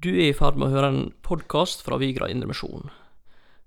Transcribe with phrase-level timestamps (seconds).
[0.00, 2.88] Du er i ferd med å høre en podkast fra Vigra Indremisjon.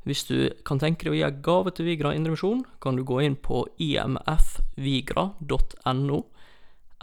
[0.02, 3.21] Hvis du kan tenke deg å gi en gave til Vigra Indremisjon, kan du gå
[3.21, 5.29] inn på imfvigra.no,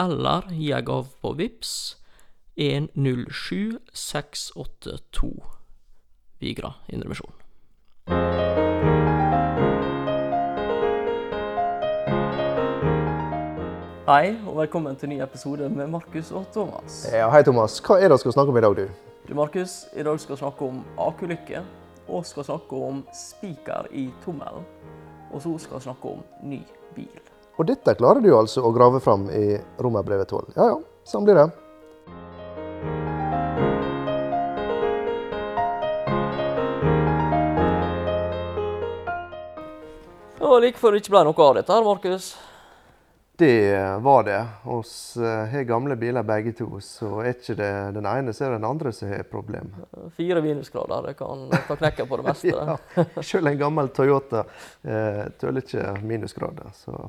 [0.02, 2.02] eller gi en gave på VIPS
[2.58, 5.30] 107682
[6.42, 7.30] Vigra Indremisjon.
[14.10, 17.06] Hei, og velkommen til en ny episode med Markus og Thomas.
[17.14, 17.78] Ja, hei Thomas.
[17.78, 18.90] Hva er det vi skal snakke om i dag, du?
[19.26, 21.60] Du, Markus, i dag skal vi snakke om akulykke,
[22.08, 24.64] og skal snakke om spiker i tommelen.
[25.30, 26.60] Og så skal vi snakke om ny
[26.96, 27.20] bil.
[27.60, 30.54] Og dette klarer du altså å grave fram i Romerbrevet 12.
[30.56, 31.50] Ja ja, sånn blir det.
[40.40, 42.32] Og like før det ikke ble noe av dette her, Markus.
[43.40, 44.40] Det var det.
[44.68, 48.50] Oss eh, har gamle biler begge to, så er ikke det den ene, så er
[48.52, 49.70] det den andre som har problem.
[50.18, 52.52] Fire minusgrader, det kan ta knekken på det meste.
[52.52, 54.42] Ja, Selv en gammel Toyota
[54.84, 56.68] eh, tøler ikke minusgrader.
[56.76, 57.06] Så.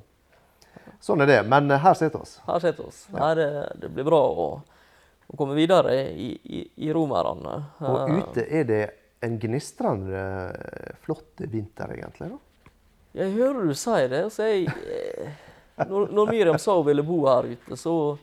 [1.04, 1.40] Sånn er det.
[1.52, 2.32] Men eh, her sitter vi.
[2.48, 2.96] Her sitter vi.
[3.18, 3.50] Nei, det,
[3.84, 4.48] det blir bra å,
[5.28, 7.58] å komme videre i, i, i romerne.
[7.84, 8.82] Og Eh, ute er det
[9.26, 10.24] en gnistrende
[10.56, 12.32] eh, flott vinter, egentlig.
[12.38, 12.40] da.
[13.20, 14.22] Jeg hører du sier det.
[14.32, 15.01] Så jeg, eh,
[15.76, 18.18] når, når Miriam sa hun ville bo her ute, så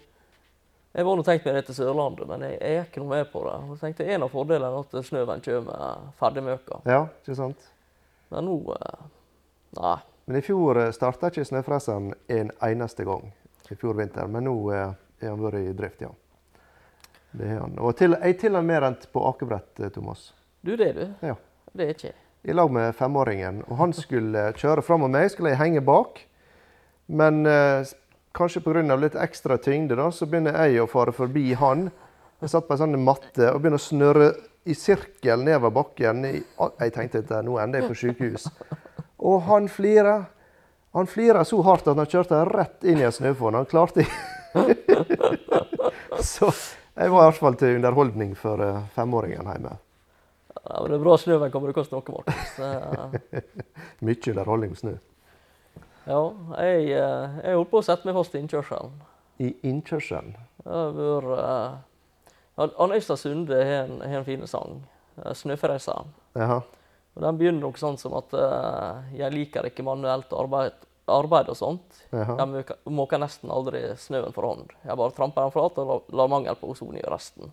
[0.92, 3.42] Jeg var nå tenkt meg det til Sørlandet, men jeg, jeg gikk noe med på
[3.44, 3.56] det.
[3.70, 6.80] Og tenkte En av fordelene er at snøen kommer ferdigmøka.
[6.88, 7.66] Ja, ikke sant?
[8.32, 9.02] Men nå eh,
[9.78, 9.98] Nei.
[10.24, 13.30] Men i fjor starta ikke snøfreseren en eneste gang.
[13.70, 16.10] i fjor vinter, Men nå eh, har han vært i drift, ja.
[17.30, 17.78] Det har han.
[17.78, 20.32] Og til, jeg til og med rent på akebrett, eh, Thomas.
[20.60, 21.26] Du, det er du.
[21.28, 21.36] Ja.
[21.72, 22.16] Det er ikke jeg.
[22.48, 23.62] I lag med femåringen.
[23.68, 26.22] Og han skulle kjøre fram og meg, skulle jeg henge bak.
[27.08, 27.86] Men eh,
[28.36, 28.96] kanskje pga.
[28.96, 31.90] litt ekstra tyngde, da, så begynner jeg å fare forbi han.
[32.40, 34.32] Jeg satt på en sånn matte og begynner å snurre
[34.68, 36.24] i sirkel nedover bakken.
[36.28, 38.48] Jeg tenkte at nå ender jeg på sykehus.
[39.18, 40.28] Og han flirer.
[40.96, 43.58] Han flirer så hardt at han kjørte rett inn i en snøfonn.
[43.58, 44.06] Han klarte
[46.24, 46.48] Så
[46.98, 49.72] jeg var i hvert fall til underholdning for eh, femåringen hjemme.
[50.58, 52.50] Ja, men det er bra snøen kommer til å koste noe, Markus.
[54.04, 54.94] Mye underholdning med snø.
[56.08, 56.22] Ja,
[56.64, 58.94] jeg, eh, jeg holdt på å sette meg fast i innkjørselen.
[59.44, 60.32] I innkjørselen.
[60.64, 64.80] Det vært eh, Øystad Sunde har en, en fin sang,
[65.20, 66.08] eh, 'Snøfreseren'.
[67.18, 70.72] Og Den begynner noe sånn som at uh, 'jeg liker ikke manuelt arbeid,
[71.10, 72.02] arbeid og sånt'.
[72.12, 72.36] Jaha.
[72.38, 74.70] Jeg måker, nesten aldri snøen for hånd.
[74.84, 77.52] Jeg bare tramper den flat og lar, la mangel på ozon gjøre resten.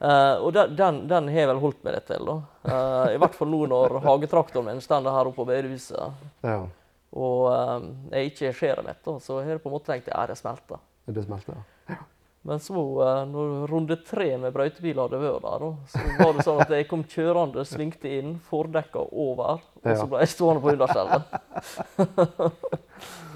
[0.00, 2.38] uh, og den, den, den har jeg vel holdt meg litt til, da.
[2.66, 6.62] Uh, I hvert fall nå når hagetraktoren min står her oppe på bedehuset, Ja,
[7.12, 10.08] og um, jeg ikke ser det mitt, da, så har jeg på en måte tenkt
[10.12, 10.80] at det smelter.
[11.06, 11.62] det smelter.
[11.92, 12.00] ja.
[12.42, 16.62] Men så, eh, når runde tre med brøytebil hadde vært der, så var det sånn
[16.64, 21.22] at jeg kom kjørende, svingte inn, fordekka over, og så ble jeg stående på underskjellet.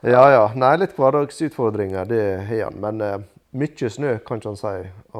[0.00, 0.44] Ja ja.
[0.56, 2.78] Nei, litt hverdagsutfordringer, det har han.
[2.80, 3.18] Men uh,
[3.52, 4.70] mye snø kan ikke han si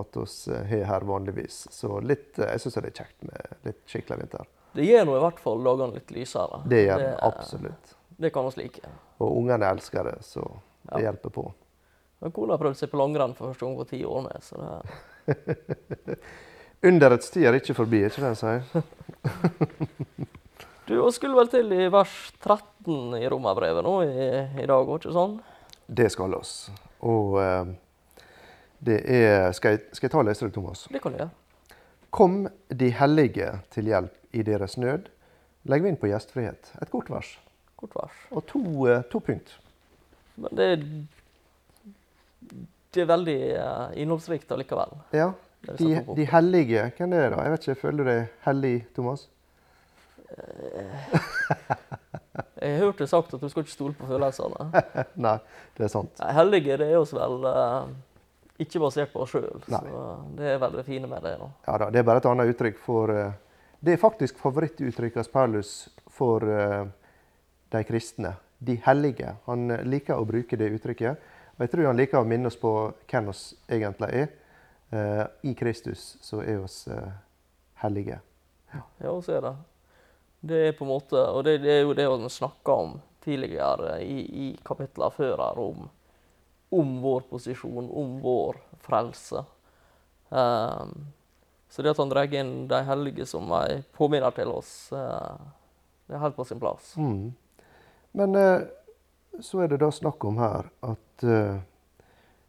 [0.00, 1.66] at vi har her vanligvis.
[1.74, 4.48] Så litt, uh, jeg syns det er kjekt med litt skikkelig vinter.
[4.76, 6.60] Det gjør nå i hvert fall dagene litt lysere.
[6.70, 7.94] Det gjør det absolutt.
[8.20, 8.90] Det kan vi like.
[9.20, 10.44] Og ungene elsker det, så
[10.82, 11.10] det Ja.
[11.10, 11.52] hjelper på.
[12.20, 14.60] Men kona har prøvd seg på langrenn for første gang på ti år med, så
[14.60, 16.18] det
[16.82, 18.62] Underets tid er ikke forbi, ikke det han sier?
[20.90, 24.24] Du og skulle vel til i vers 13 i romerbrevet nå i,
[24.58, 25.36] i dag, òg, ikke sånn?
[25.86, 26.54] Det skal oss.
[27.06, 27.68] Og eh,
[28.82, 30.82] det er skal jeg, skal jeg ta og lese det, Thomas?
[30.90, 31.30] Det kan du gjøre.
[32.10, 35.08] Kom de hellige til hjelp i deres nød.
[35.70, 36.72] Legg inn på gjestfrihet.
[36.82, 37.36] Et kort vers.
[37.78, 38.16] Kort vers.
[38.34, 39.48] Og to, eh, to punkt.
[40.40, 40.68] Men det,
[42.94, 44.96] det er veldig eh, innholdsrikt allikevel.
[45.14, 45.28] Ja.
[45.76, 47.42] De, de hellige, hvem er det da?
[47.44, 49.26] Jeg vet ikke, Føler du deg hellig, Thomas?
[52.60, 54.82] Jeg har hørt det sagt at du skal ikke stole på følelsene.
[55.26, 55.36] Nei,
[55.76, 56.20] det er sant.
[56.36, 57.92] Hellige det er oss vel eh,
[58.60, 59.62] ikke basert på oss sjøl.
[59.66, 59.80] Så
[60.38, 61.36] det er veldig fine med det.
[61.40, 61.48] da.
[61.66, 63.32] Ja da, Det er bare et annet uttrykk for uh,
[63.80, 65.72] Det er faktisk favorittuttrykket hos Paulus
[66.08, 66.86] for uh,
[67.72, 68.34] de kristne.
[68.58, 69.36] De hellige.
[69.46, 71.28] Han eh, liker å bruke det uttrykket.
[71.56, 72.72] Og jeg tror han liker å minne oss på
[73.08, 74.28] hvem oss egentlig er.
[74.92, 76.82] Uh, I Kristus så er oss
[77.80, 78.18] hellige.
[79.00, 79.54] Ja, så er det.
[80.40, 82.92] Det er på en måte, og det, det er jo det han snakka om
[83.24, 85.88] tidligere i, i kapitlene før her, om,
[86.70, 89.44] om vår posisjon, om vår frelse.
[90.28, 91.06] Um,
[91.68, 95.34] så det at han drar inn de hellige som en påminner til oss, uh,
[96.06, 96.92] det er helt på sin plass.
[96.98, 97.32] Mm.
[98.18, 98.62] Men uh,
[99.42, 101.58] så er det da snakk om her at uh,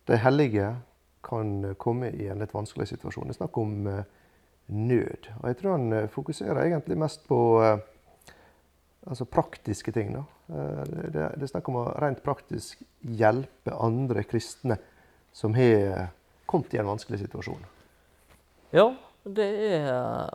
[0.09, 0.75] de hellige
[1.25, 3.29] kan komme i en litt vanskelig situasjon.
[3.29, 3.73] Det er snakk om
[4.65, 5.27] nød.
[5.37, 7.37] Og jeg tror han fokuserer egentlig mest på
[9.07, 10.13] altså praktiske ting.
[10.13, 10.23] Da.
[10.53, 14.77] Eh, det, det er snakk om å rent praktisk hjelpe andre kristne
[15.33, 16.09] som har
[16.45, 17.61] kommet i en vanskelig situasjon.
[18.75, 18.89] Ja,
[19.23, 20.29] det er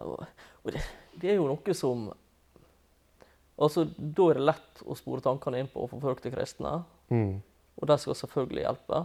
[0.67, 0.81] det,
[1.21, 2.09] det er jo noe som
[3.57, 6.83] Altså, Da er det lett å spore tankene inn på forfølgte kristne.
[7.09, 7.39] Mm.
[7.81, 8.99] Og de skal selvfølgelig hjelpe.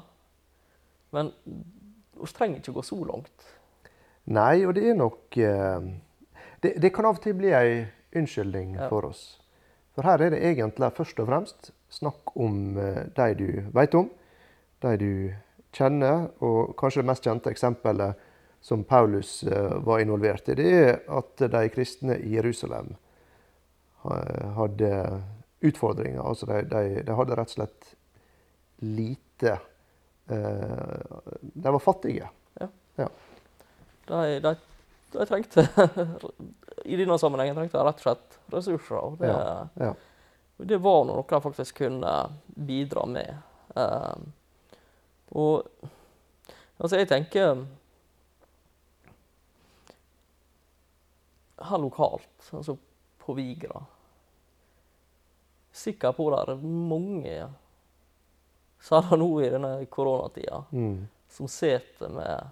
[1.16, 3.46] Men vi trenger ikke gå så langt.
[4.28, 5.88] Nei, og det er nok eh,
[6.62, 7.86] det, det kan av og til bli ei
[8.20, 8.90] unnskyldning Ja.
[8.92, 9.40] for oss.
[9.96, 14.10] For her er det egentlig først og fremst snakk om eh, de du vet om,
[14.82, 15.14] de du
[15.76, 18.28] kjenner, og kanskje det mest kjente eksempelet
[18.62, 22.96] som Paulus eh, var involvert i, det er at de kristne i Jerusalem
[24.02, 24.90] hadde
[25.62, 26.22] utfordringer.
[26.26, 27.92] Altså de, de, de hadde rett og slett
[28.82, 29.58] lite
[30.32, 31.20] eh,
[31.54, 32.30] De var fattige.
[32.58, 34.56] De, de,
[35.12, 35.64] de trengte
[36.86, 38.98] I denne sammenhengen trengte jeg rett og slett ressurser.
[39.02, 39.32] Og det,
[39.86, 39.94] Ja.
[40.72, 42.14] det var noe jeg faktisk kunne
[42.56, 43.36] bidra med.
[43.76, 44.24] Eh,
[45.32, 45.68] og
[46.80, 47.66] altså, jeg tenker
[51.62, 52.78] Her lokalt, altså
[53.22, 53.84] på Vigra
[55.72, 57.36] Sikker på det er mange,
[58.84, 61.08] særlig nå i denne koronatida, Mm.
[61.32, 62.50] som sitter med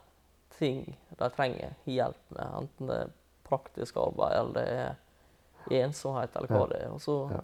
[0.60, 2.58] ting de trenger hjelp med.
[2.62, 3.14] Enten det er
[3.50, 6.68] praktisk arbeid, eller det er ensomhet, eller hva Ja.
[6.74, 6.92] det er.
[6.94, 7.42] Og så, Ja.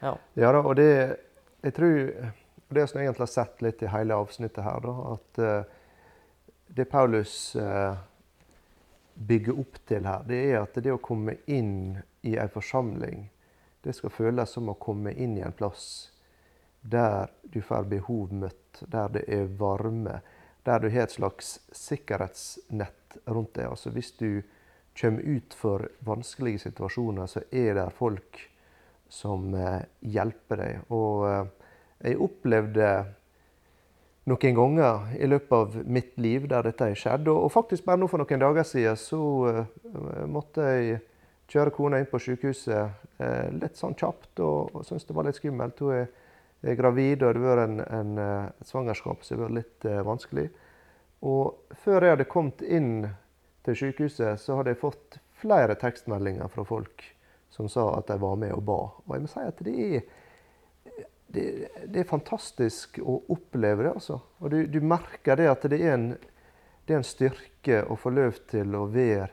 [0.00, 0.14] ja.
[0.34, 0.92] Ja da, og det
[1.62, 2.32] jeg tror
[2.68, 5.64] det som jeg egentlig har sett litt i hele avsnittet her, da, at uh,
[6.68, 7.96] det Paulus uh,
[9.14, 13.26] bygger opp til her, det er at det å komme inn i en forsamling,
[13.82, 16.12] det skal føles som å komme inn i en plass
[16.80, 20.20] der du får behov møtt, der det er varme,
[20.66, 23.70] der du har et slags sikkerhetsnett rundt deg.
[23.70, 24.42] Altså hvis du
[25.00, 28.42] kommer ut for vanskelige situasjoner, så er det folk
[29.10, 30.92] som eh, hjelper deg.
[30.94, 31.72] Og eh,
[32.10, 32.90] jeg opplevde
[34.30, 37.30] noen ganger i løpet av mitt liv der dette har skjedd.
[37.32, 41.00] Og, faktisk bare nå for noen dager siden så eh, måtte jeg
[41.50, 45.40] kjøre kona inn på sykehuset eh, litt sånn kjapt, og, og syntes det var litt
[45.40, 45.82] skummelt.
[45.82, 46.10] Hun er,
[46.62, 49.88] er gravid, og det har vært en, en, eh, et svangerskap som har vært litt
[49.88, 50.46] eh, vanskelig.
[51.26, 52.92] Og før jeg hadde kommet inn
[53.66, 57.04] til sykehuset, så hadde jeg fått flere tekstmeldinger fra folk
[57.50, 58.80] som sa at de var med og ba.
[59.06, 60.04] Og jeg må si at det er,
[61.32, 61.46] det,
[61.90, 64.20] det er fantastisk å oppleve det, altså.
[64.40, 66.08] Og du, du merker det at det er, en,
[66.86, 69.30] det er en styrke å få lov til å være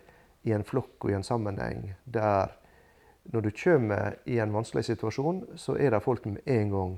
[0.47, 2.55] i en flokk og i en sammenheng der
[3.27, 6.93] når du kommer i en vanskelig situasjon, så er det folk med en gang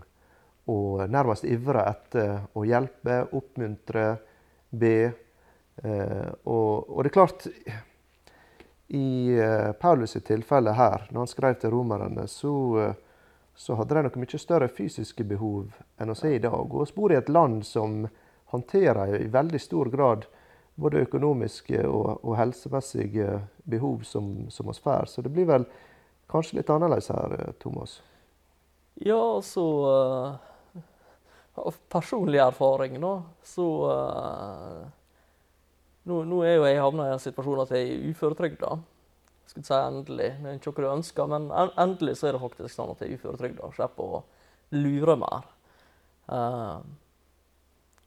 [0.70, 4.08] og nærmest ivrer etter å hjelpe, oppmuntre,
[4.70, 4.96] be.
[5.84, 7.46] Eh, og, og det er klart
[8.94, 9.06] I
[9.40, 12.98] eh, Paulus tilfelle her, når han skrev til romerne, så, eh,
[13.56, 16.60] så hadde de noe mye større fysiske behov enn oss er i dag.
[16.60, 18.04] Og vi bor i et land som
[18.54, 20.28] håndterer i veldig stor grad
[20.80, 25.10] både økonomiske og, og helsemessige behov som, som oss får.
[25.12, 25.68] Så det blir vel
[26.32, 28.00] kanskje litt annerledes her, Thomas.
[29.00, 30.32] Ja, altså eh,
[31.58, 34.84] Av personlig erfaring, da, så uh,
[36.08, 38.72] nå, nå er jo jeg havna i en situasjon at jeg er uføretrygda.
[39.50, 41.50] Skulle si endelig, det er ikke noe du ønsker, men
[41.82, 44.24] endelig så er det faktisk sånn at jeg er uføretrygda slipper å
[44.78, 45.50] lure mer.
[46.30, 46.80] Uh,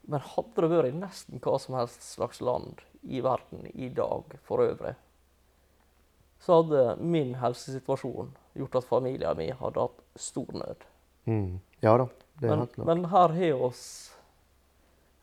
[0.07, 4.35] men hadde det vært i nesten hva som helst slags land i verden i dag
[4.47, 4.95] for øvrig,
[6.43, 10.83] så hadde min helsesituasjon gjort at familien min hadde hatt stor nød.
[11.27, 11.61] Mm.
[11.83, 12.09] Ja da,
[12.41, 13.83] Men, men her har oss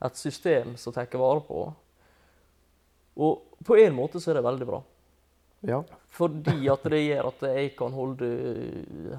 [0.01, 1.65] et system som tar vare på.
[3.21, 4.81] Og på en måte så er det veldig bra.
[5.61, 5.83] Ja.
[6.17, 8.31] Fordi at det gjør at jeg kan holde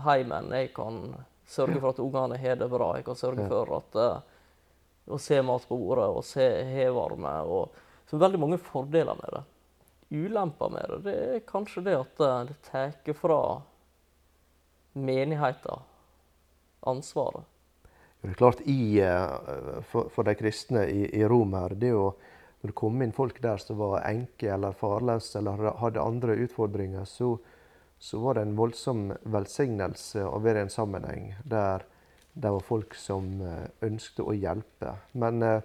[0.05, 1.03] heimen, jeg kan
[1.45, 4.23] sørge for at ungene har det bra, jeg kan sørge for at eh,
[5.11, 7.35] å se mat på bordet og se hevarme.
[7.45, 7.77] Og,
[8.09, 9.43] så veldig mange fordeler med det.
[10.11, 13.39] Ulemper med det, det er kanskje det at eh, det tar fra
[14.97, 15.87] menigheten
[16.89, 17.45] ansvaret.
[18.21, 22.11] Det er klart, i, eh, for, for de kristne i, i Rom her, det å
[22.61, 27.07] når det kom inn folk der som var enke eller farløse eller hadde- andre utfordringer,
[27.09, 27.33] så,
[27.97, 31.87] så var det en voldsom velsignelse å være i en sammenheng der
[32.33, 34.93] det var folk som eh, ønsket å hjelpe.
[35.19, 35.57] Men eh,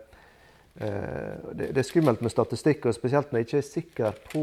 [0.81, 4.43] eh, det, det er skummelt med statistikk, og spesielt når jeg ikke er sikker på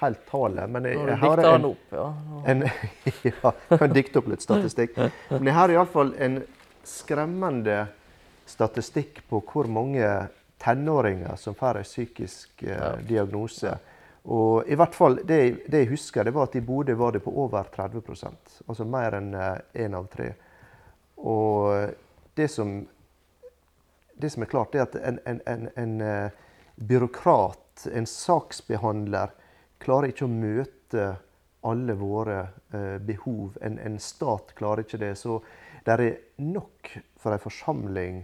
[0.00, 0.72] helt tallet.
[0.72, 2.08] Men jeg, Når jeg har en, opp, ja.
[2.50, 2.66] en,
[3.28, 4.96] ja, kan dikte opp litt statistikk.
[5.36, 6.40] Men jeg har iallfall en
[6.88, 7.86] skremmende
[8.46, 10.06] statistikk på hvor mange
[10.62, 13.74] tenåringer som får en psykisk eh, diagnose.
[14.22, 17.24] Og i hvert fall, det, det jeg husker, det var at i Bodø var det
[17.24, 20.28] på over 30% Altså mer enn én av tre.
[21.22, 21.90] Og
[22.34, 22.86] det som,
[24.14, 26.30] det som er klart, er at en, en, en, en eh,
[26.76, 29.34] byråkrat, en saksbehandler,
[29.82, 31.08] klarer ikke å møte
[31.66, 32.38] alle våre
[32.74, 33.58] eh, behov.
[33.62, 35.14] En, en stat klarer ikke det.
[35.18, 35.40] Så
[35.84, 38.20] det er nok for en forsamling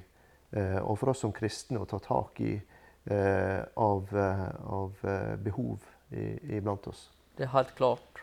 [0.52, 4.44] eh, og for oss som kristne å ta tak i eh, av, eh,
[4.78, 7.08] av eh, behov iblant oss.
[7.36, 8.22] Det er helt klart.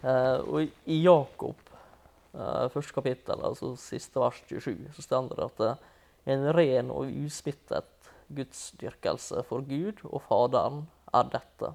[0.00, 1.58] Og i- Jakob,
[2.72, 5.82] første kapittel, altså siste vers 27, så står det at eh,
[6.32, 7.90] en ren og usmittet
[8.30, 11.72] gudsdyrkelse for Gud og Faderen er dette.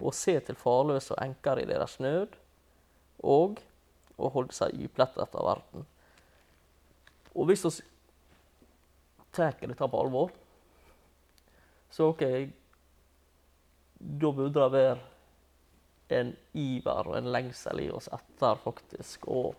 [0.00, 2.34] Å se til farløse og enker i deres nød,
[3.22, 3.60] og
[4.20, 5.86] å holde seg uplettet av verden.
[7.34, 7.74] Og hvis vi
[9.32, 10.32] tar dette på alvor,
[11.90, 12.24] så ok,
[14.00, 14.98] da burde det være
[16.20, 19.50] en iver og en lengsel i oss etter faktisk å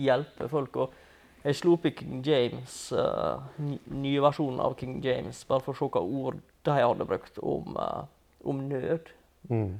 [0.00, 0.76] hjelpe folk.
[0.76, 5.74] Og jeg slo opp i King James, uh, nye versjonen av King James, bare for
[5.74, 8.04] å se hva ord de hadde brukt om, uh,
[8.44, 9.12] om nød.
[9.48, 9.78] Mm.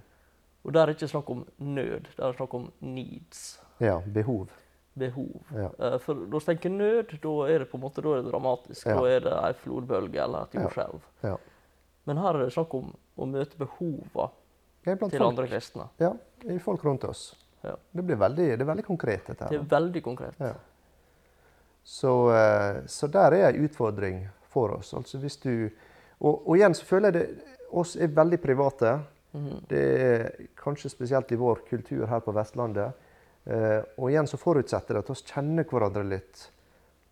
[0.64, 3.58] Og der er det ikke snakk om nød, det er snakk om needs.
[3.78, 4.48] Ja, behov.
[4.98, 5.42] Behov.
[5.54, 5.70] Ja.
[5.78, 8.32] Eh, For når vi tenker nød, da er det på en måte da er det
[8.32, 8.86] dramatisk.
[8.86, 8.96] Ja.
[8.98, 11.04] Da er det ei flodbølge eller et jordskjelv.
[11.22, 11.36] Ja.
[12.08, 14.30] Men her er det snakk om å møte behova
[14.84, 15.20] til folk.
[15.22, 15.88] andre kristne.
[16.00, 16.14] Ja,
[16.48, 17.34] i folk rundt oss.
[17.62, 17.74] Ja.
[17.92, 20.42] Det, blir veldig, det er veldig konkret, dette Det er veldig konkret.
[21.84, 24.94] Så, eh, så der er ei utfordring for oss.
[24.94, 25.70] Altså hvis du,
[26.20, 28.98] og, og igjen så føler jeg det oss er veldig private.
[29.36, 29.60] Mhm.
[29.68, 32.92] Det er kanskje spesielt i vår kultur her på Vestlandet.
[33.48, 36.42] Eh, og igjen så forutsetter det at vi kjenner hverandre litt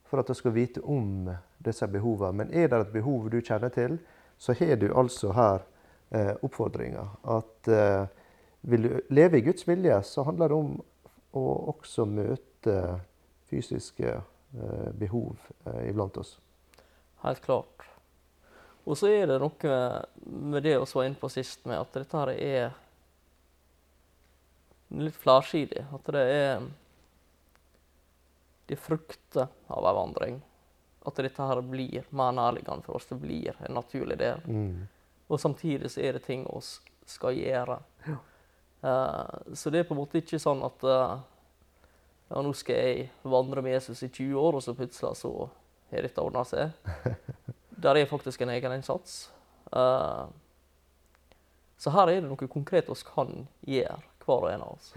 [0.06, 2.44] for at vi skal vite om disse behovene.
[2.44, 3.96] Men er det et behov du kjenner til,
[4.38, 5.64] så har du altså her
[6.10, 7.06] eh, oppfordringa.
[7.36, 8.04] At eh,
[8.68, 10.76] vil du leve i Guds vilje, så handler det om
[11.36, 12.76] å også møte
[13.50, 16.36] fysiske eh, behov eh, iblant oss.
[17.24, 17.86] Helt klart.
[18.86, 19.76] Og så er det noe
[20.26, 22.76] med, det vi var inne på sist, med at dette her er
[25.02, 25.84] litt flersidig.
[25.94, 26.66] At det er
[28.66, 30.40] Det er frukter av en vandring.
[31.06, 33.06] At dette her blir mer nærliggende for oss.
[33.06, 34.40] Det blir en naturlig del.
[34.42, 34.88] Mm.
[35.28, 36.62] Og samtidig så er det ting vi
[37.06, 37.78] skal gjøre.
[38.82, 41.14] Eh, så det er på en måte ikke sånn at uh,
[42.28, 45.32] ja, nå skal jeg vandre med Jesus i 20 år, og så plutselig så
[45.92, 46.74] har dette ordna seg.
[47.86, 49.28] Der er faktisk en egen innsats.
[49.70, 50.26] Uh,
[51.76, 54.92] så her er det noe konkret vi kan gjøre, hver og en av oss.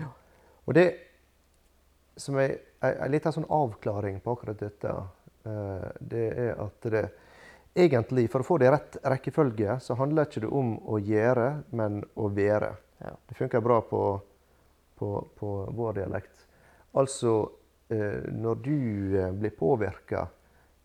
[0.65, 0.87] Og det
[2.19, 4.95] som er en liten sånn avklaring på akkurat dette,
[5.47, 7.05] eh, det er at det
[7.73, 11.47] egentlig, for å få det i rett rekkefølge, så handler ikke det om å gjøre,
[11.75, 12.73] men å være.
[12.99, 13.13] Ja.
[13.29, 14.03] Det funker bra på,
[14.99, 16.45] på, på vår dialekt.
[16.99, 17.35] Altså,
[17.93, 18.75] eh, når du
[19.19, 20.27] eh, blir påvirka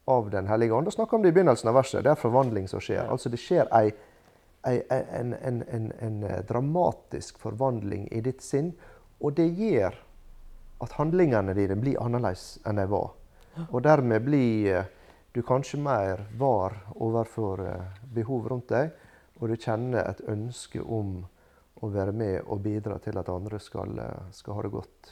[0.05, 2.21] av Den hellige ånd, da snakker vi om det i begynnelsen av verset, det er
[2.21, 3.07] forvandling som skjer.
[3.07, 3.13] Ja.
[3.15, 3.95] Altså, det skjer ei,
[4.65, 8.73] en, en, en, en eh, dramatisk forvandling i ditt sinn,
[9.21, 9.97] og det gjør
[10.85, 13.13] at handlingene dine blir annerledes enn de var.
[13.71, 14.91] Og dermed blir eh,
[15.35, 18.93] du kanskje mer var overfor eh, behov rundt deg,
[19.41, 21.19] og du kjenner et ønske om
[21.83, 23.99] å være med og bidra til at andre skal,
[24.33, 25.09] skal ha det godt.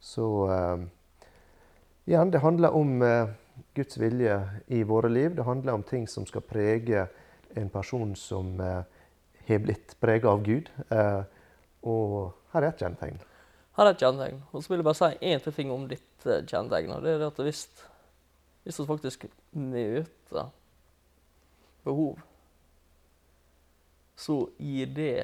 [0.00, 0.26] Så
[2.04, 3.00] igjen, det handler om
[3.74, 4.36] Guds vilje
[4.68, 5.32] i våre liv.
[5.34, 7.08] Det handler om ting som skal prege
[7.54, 8.82] en person som eh,
[9.48, 10.70] har blitt prega av Gud.
[10.90, 11.22] Eh,
[11.86, 13.20] og her er et kjennetegn.
[13.78, 14.40] Her er et kjennetegn.
[14.52, 16.96] Og så vil jeg bare si én ting om ditt eh, kjennetegn.
[17.04, 17.66] Det er at hvis,
[18.64, 20.50] hvis vi faktisk møter
[21.84, 22.18] behov,
[24.20, 25.14] så gir det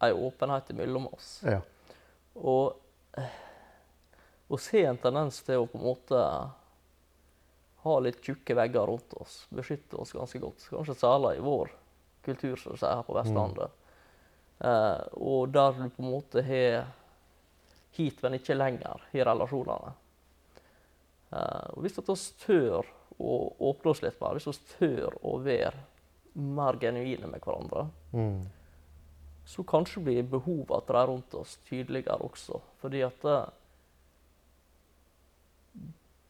[0.00, 1.40] ei åpenhet mellom oss.
[1.44, 1.60] Ja.
[2.38, 2.78] Og
[4.48, 6.22] vi har en tendens til å på en måte
[7.84, 10.64] ha litt tjukke vegger rundt oss, beskytte oss ganske godt.
[10.70, 11.70] Kanskje særlig i vår
[12.26, 13.70] kultur, som de sier, her på Vestlandet.
[14.60, 16.88] Eh, og der du på en måte har
[17.94, 19.92] hit, men ikke lenger i relasjonene.
[21.30, 23.36] Eh, og hvis vi tør å
[23.70, 25.86] åpne oss litt mer, hvis vi tør å være
[26.38, 28.46] mer genuine med hverandre, Mm.
[29.46, 32.60] så kanskje blir behovene til de rundt oss tydeligere også.
[32.80, 33.38] Fordi at det,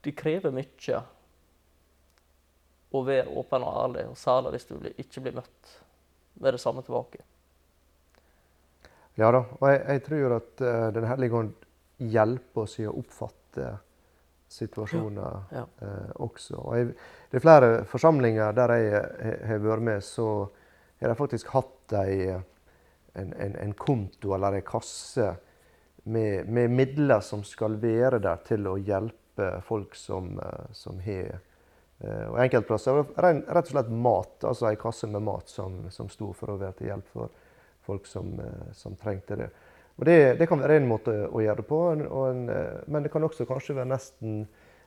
[0.03, 1.01] det krever mye
[2.91, 5.75] å være åpen og ærlig, og særlig hvis du ikke blir møtt
[6.39, 7.21] med det samme tilbake.
[9.19, 11.53] Ja da, og jeg, jeg tror at uh, Den hellige ånd
[11.99, 13.73] hjelper oss i å oppfatte
[14.49, 15.65] situasjoner Ja.
[15.81, 16.55] eh, også.
[16.57, 16.93] Og jeg,
[17.29, 19.01] det er flere forsamlinger der jeg
[19.45, 20.47] har vært med, så
[21.01, 22.31] har de faktisk hatt ei,
[23.13, 25.27] en, en, en konto eller en kasse
[26.09, 31.35] med, med midler som skal være der til å hjelpe folk som, eh, som har
[31.35, 31.45] eh,
[31.99, 36.07] Og enkeltplasser var det rett og slett mat, altså ei kasse med mat som, som
[36.09, 37.29] sto for å være til hjelp for
[37.83, 39.49] folk som, eh, som trengte det.
[39.99, 43.11] Og det, det kan være en måte å gjøre det på, en- eh, men det
[43.11, 44.45] kan også kanskje være nesten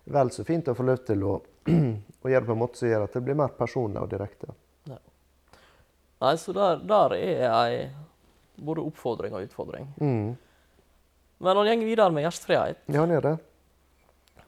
[0.09, 1.35] vel så fint å få lov til å,
[2.25, 4.54] å gjøre det på en måte som gjør at det blir mer personlig og direkte.
[6.23, 7.76] Nei, så der, der er ei
[8.62, 9.88] både oppfordring og utfordring.
[9.99, 10.33] Mm.
[11.42, 13.33] Men han går videre med gjestfrihet, Ja, han gjør det.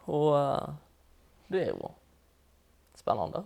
[0.07, 0.73] og eh,
[1.51, 1.91] det er jo
[3.05, 3.45] spennende.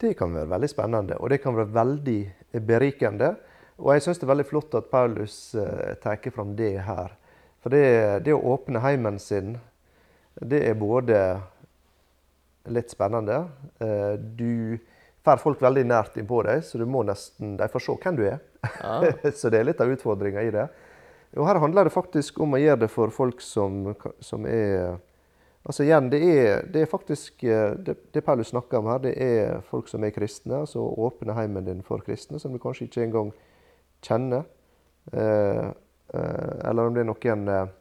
[0.00, 2.20] Det kan være veldig spennende, og det kan være veldig
[2.66, 3.34] berikende.
[3.78, 7.14] Og jeg syns det er veldig flott at Paulus eh, tar fram det her.
[7.62, 9.56] For det, det å åpne heimen sin,
[10.34, 11.18] det er både
[12.74, 13.44] litt spennende.
[13.82, 14.78] Eh, du
[15.24, 18.26] får folk veldig nært innpå deg, så du må nesten, de får se hvem du
[18.28, 18.42] er.
[18.80, 18.98] Ja.
[19.40, 20.68] så det er litt av utfordringa i det.
[21.34, 25.00] Og her handler det faktisk om å gjøre det for folk som, som er
[25.64, 29.14] Altså igjen, det er, det er faktisk eh, det, det Paulus snakker om her, det
[29.16, 30.58] er folk som er kristne.
[30.60, 33.32] altså Åpne heimen din for kristne, som du kanskje ikke engang
[34.04, 34.44] kjenner.
[35.12, 35.64] Eh,
[36.14, 37.72] eh, eller om det er noen eh,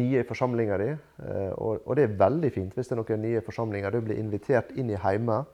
[0.00, 0.88] nye i forsamlinga di.
[0.92, 3.92] Eh, og, og det er veldig fint hvis det er noen nye forsamlinger.
[3.92, 5.52] Du blir invitert inn i heimet.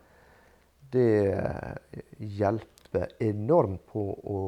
[0.93, 2.05] Det eh,
[2.39, 4.39] hjelper enormt på å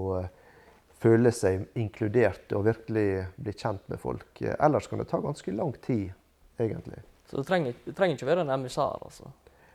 [1.00, 3.08] føle seg inkludert og virkelig
[3.40, 4.42] bli kjent med folk.
[4.52, 6.10] Ellers kan det ta ganske lang tid,
[6.60, 7.02] egentlig.
[7.30, 9.30] Så det trenger, det trenger ikke være en emissær, altså.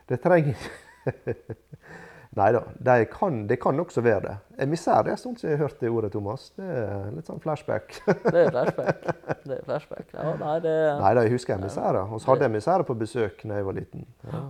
[0.09, 0.55] Det trenger
[2.35, 4.33] Nei da, det kan, de kan også være det.
[4.65, 6.49] Emissær det er sånn som jeg har hørt det ordet, Thomas.
[6.57, 7.95] Det er litt sånn flashback.
[8.33, 9.05] Det er flashback.
[9.45, 10.09] Det er flashback.
[10.11, 12.11] Ja, nei, det Nei da, jeg husker emissærer.
[12.11, 14.03] Vi hadde emissærer på besøk da jeg var liten.
[14.27, 14.41] Ja.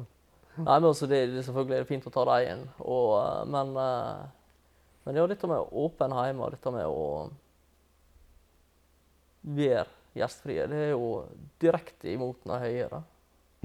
[0.55, 3.41] Nei, men også det, det selvfølgelig er det fint å ta dem inn, og, eh,
[3.53, 7.05] men, det men ja, dette med åpen hjemme og dette med å
[9.59, 11.09] være gjestfrie, det er jo
[11.61, 12.87] direkte imot den høye.
[12.91, 13.01] da.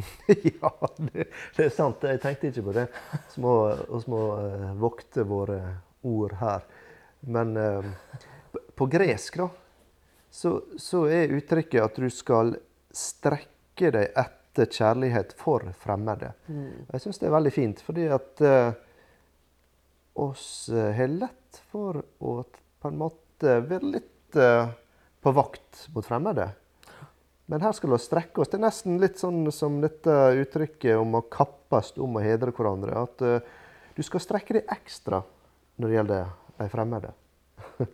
[0.63, 2.05] ja, det, det er sant.
[2.07, 2.87] Jeg tenkte ikke på det.
[3.35, 3.55] Vi må,
[4.11, 5.61] må eh, vokte våre
[6.07, 6.67] ord her.
[7.21, 7.85] Men uh,
[8.75, 9.51] på- gresk, da,
[10.33, 12.55] så, så er uttrykket at du skal
[12.97, 16.33] strekke deg etter kjærlighet for fremmede.
[16.49, 18.73] Jeg syns det er veldig fint, fordi at uh,
[20.25, 22.41] oss har lett for å
[22.81, 24.39] på en måte være litt
[25.21, 26.51] på vakt mot fremmede.
[27.51, 28.51] Men her skal vi strekke oss.
[28.53, 33.03] Det er nesten litt sånn som dette uttrykket om å kappes om å hedre hverandre.
[33.03, 33.41] At uh,
[33.97, 35.19] du skal strekke deg ekstra
[35.81, 36.31] når det gjelder
[36.61, 37.13] de fremmede.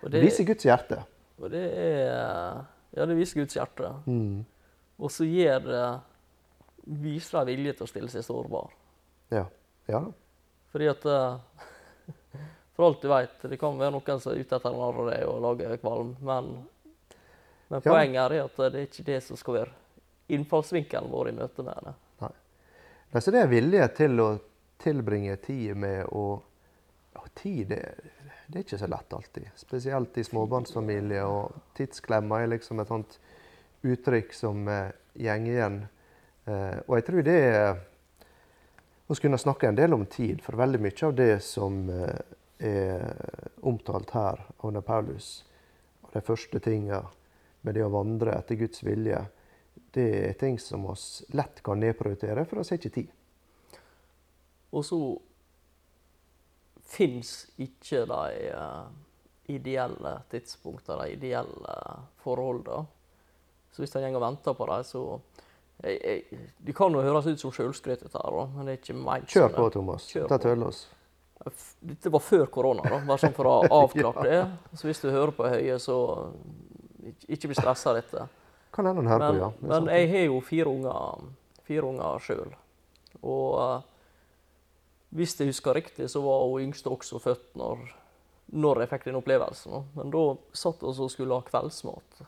[0.00, 1.02] Det, viser Guds hjerte.
[1.36, 2.54] og det er
[2.96, 3.90] Ja, det viser Guds hjerte.
[4.08, 4.46] Mm.
[4.96, 5.82] Og så gir det
[7.04, 8.70] Viser deg vilje til å stille seg sårbar.
[9.30, 9.42] Ja.
[9.92, 10.00] ja.
[10.72, 11.66] Fordi at eh,
[12.80, 15.42] For alt du vet, det kan være noen som er ute etter å narre og
[15.44, 16.46] lage kvalm, men,
[17.68, 19.74] men poenget er at det er ikke det som skal være
[20.32, 21.92] innfallsvinkelen vår i møte med det.
[22.24, 24.30] Nei, så det er vilje til å
[24.80, 26.24] tilbringe tid med å
[27.12, 27.82] ja, Tid det,
[28.48, 29.52] det er ikke så lett alltid.
[29.60, 31.28] Spesielt i småbarnsfamilier.
[31.28, 33.20] Og tidsklemma er liksom et sånt
[33.84, 35.80] uttrykk som eh, går igjen.
[36.48, 37.70] Eh, og jeg tror det er
[39.04, 43.56] Vi kunne snakke en del om tid, for veldig mye av det som eh, er
[43.66, 45.44] omtalt her under Paulus,
[46.02, 47.02] og de første tinga
[47.62, 49.20] med det å vandre etter Guds vilje,
[49.94, 53.10] det er ting som oss lett kan nedprioritere, for oss har ikke tid.
[54.70, 55.00] Og så
[56.90, 58.86] fins ikke de eh,
[59.54, 61.76] ideelle tidspunkta, de ideelle
[62.22, 62.84] forholda.
[63.72, 65.04] Så hvis en går og venter på dem, så
[65.80, 68.98] jeg, jeg, Det kan jo høres ut som sjølskryt, dette her, men det er ikke
[69.00, 69.68] meint Kjør på.
[69.72, 70.08] Thomas.
[70.10, 70.38] Kjør på.
[70.44, 70.82] tøll oss.
[71.80, 74.40] Dette var før korona, da, bare sånn for å avklare det.
[74.76, 75.96] Så hvis du hører på Høie, så
[77.00, 78.26] ikke- ikke bli stressa av dette.
[78.72, 79.52] Kan hende han hører på, ja.
[79.68, 81.30] Men jeg har jo fire unger,
[81.64, 82.52] fire unger sjøl.
[83.22, 83.80] Og uh,
[85.16, 87.80] hvis jeg husker riktig, så var hun yngste også født når,
[88.52, 89.72] når jeg fikk den opplevelsen.
[89.72, 89.80] da.
[89.96, 90.22] Men da
[90.52, 92.20] satt vi og skulle ha kveldsmat.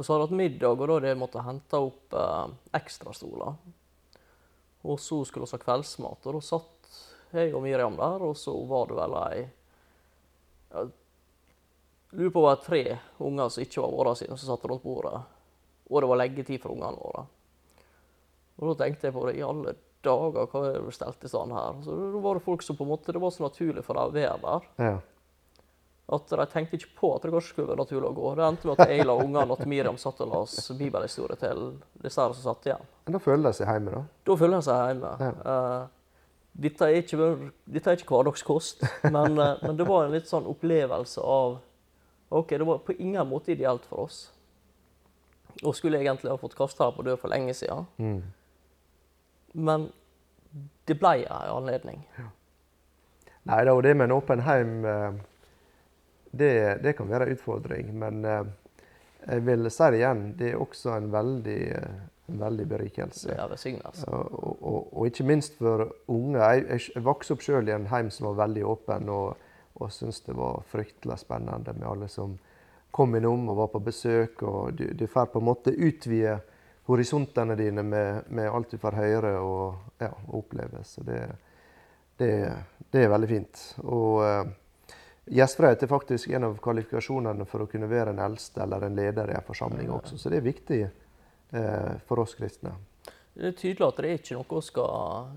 [0.00, 2.46] Og så hadde vi hatt middag, og da hadde jeg måttet hente opp eh,
[2.80, 3.54] ekstrastoler.
[4.88, 6.79] Og så skulle vi ha kveldsmat, og da satt
[7.36, 9.42] jeg og Miriam der, og så var det vel ei
[10.70, 10.90] jeg
[12.10, 14.82] Lurer på om det var tre unger som ikke var våre sine, som satt rundt
[14.82, 15.20] bordet.
[15.86, 17.22] Og det var leggetid for ungene våre.
[18.58, 21.54] Og da tenkte jeg på det i alle dager, hva er det stelt i stand
[21.54, 21.78] her?
[21.84, 24.10] Så da var det folk som på en måte, det var så naturlig for dem
[24.10, 24.66] å være der.
[24.82, 24.98] Ja.
[26.10, 28.34] At de tenkte ikke på at det kanskje skulle være naturlig å gå.
[28.34, 31.62] Det endte med at jeg la ungene og Miriam satt og la oss bibelhistorie til
[32.02, 32.90] disse her som satt igjen.
[33.06, 34.02] Men da føler de seg hjemme, da.
[34.26, 35.12] Da føler de seg hjemme.
[35.54, 35.99] Eh,
[36.52, 38.84] dette, er ikke, dette er ikke hverdagskost,
[39.14, 41.60] men, eh, men det var en litt sånn opplevelse av
[42.30, 44.18] OK, det var på ingen måte ideelt for oss.
[45.66, 47.88] Og skulle egentlig ha fått kasta her på dør for lenge siden.
[49.52, 49.88] Men
[50.86, 52.04] det ble en anledning.
[53.50, 55.18] Nei da, og det med en åpen heim, eh,
[56.30, 56.52] det,
[56.84, 57.90] det kan være en utfordring.
[57.98, 58.44] Men eh,
[59.26, 61.62] jeg vil si det igjen, det er også en veldig,
[62.30, 63.34] en veldig berikelse.
[63.34, 64.06] Ja, er altså.
[64.10, 66.38] Og, og, og ikke minst for unge.
[66.38, 70.22] Jeg, jeg, vokste opp selv i en heim som var veldig åpen, og, og syntes
[70.26, 72.38] det var fryktelig spennende med alle som
[72.90, 74.42] kom innom og var på besøk.
[74.42, 76.40] og Du, du får på en måte utvide
[76.90, 80.82] horisontene dine med, med alt du får høre og, ja, oppleve.
[80.84, 81.20] Så det,
[82.18, 82.32] det,
[82.90, 83.62] det er veldig fint.
[83.84, 84.56] Og uh,
[85.30, 89.30] Gjestfrihet er faktisk en av kvalifikasjonene for å kunne være en eldste eller en leder
[89.30, 90.18] i en forsamling også.
[90.18, 90.80] Så det er viktig
[92.06, 92.76] for oss kristne.
[93.34, 95.30] Det er tydelig at det er ikke noe vi skal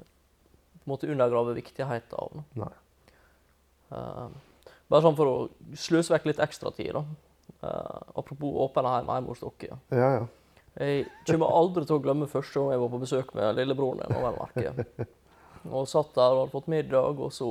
[0.90, 2.42] måte undergrave viktigheten av.
[2.60, 2.72] Nei.
[3.94, 4.28] Uh,
[4.92, 5.36] bare sånn for å
[5.80, 6.94] sløse vekk litt ekstra tid.
[6.98, 7.04] da.
[7.64, 9.80] Uh, apropos åpen heim hjemme hos dere.
[9.96, 10.26] Ja, ja.
[10.74, 14.02] Jeg kommer aldri til å glemme første gang jeg var på besøk med lillebroren
[14.58, 15.06] din.
[15.70, 15.86] og.
[15.88, 17.50] Satt der og hadde fått middag, og så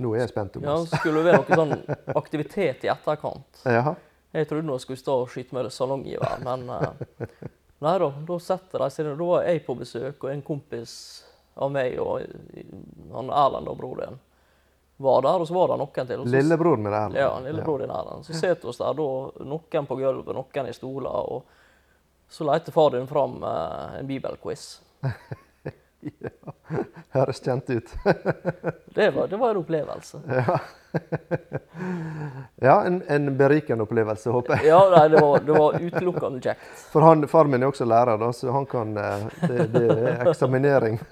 [0.00, 3.58] Nå er jeg spent, ja, så skulle det være noe sånn aktivitet i etterkant.
[3.68, 3.98] Jaha.
[4.32, 8.08] Jeg trodde nå jeg skulle stå og skyte med salonggiver, men eh, nei da.
[8.28, 9.18] Da setter de seg ned.
[9.20, 10.92] Da var jeg på besøk, og en kompis
[11.60, 12.22] av meg og
[13.14, 14.18] han Erlend og broren
[15.00, 16.22] var der, og så var det noen til.
[16.26, 17.16] Så- Lillebroren min Erlend.
[17.16, 18.26] Ja, lillebror din Erlend.
[18.26, 21.08] Så sitter vi der, da, noen på gulvet, noen i stoler.
[21.08, 21.44] og
[22.28, 24.80] Så leter far din fram eh, en bibelquiz.
[26.00, 26.30] ja.
[27.16, 27.88] Høres kjent ut.
[28.94, 30.20] Det var, det var en opplevelse.
[30.28, 30.58] Ja,
[32.86, 34.66] en, en berikende opplevelse, håper jeg.
[34.72, 36.60] Ja, nei, det var, det var utelukkende kjekt.
[36.92, 40.24] For han, far min er også lærer, da, så han kan eh, Det, det er
[40.30, 40.98] eksaminering.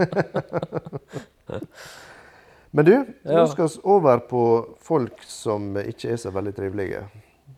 [2.70, 3.46] Men du, nå Ja.
[3.48, 4.42] skal vi over på
[4.84, 7.06] folk som ikke er så veldig trivelige.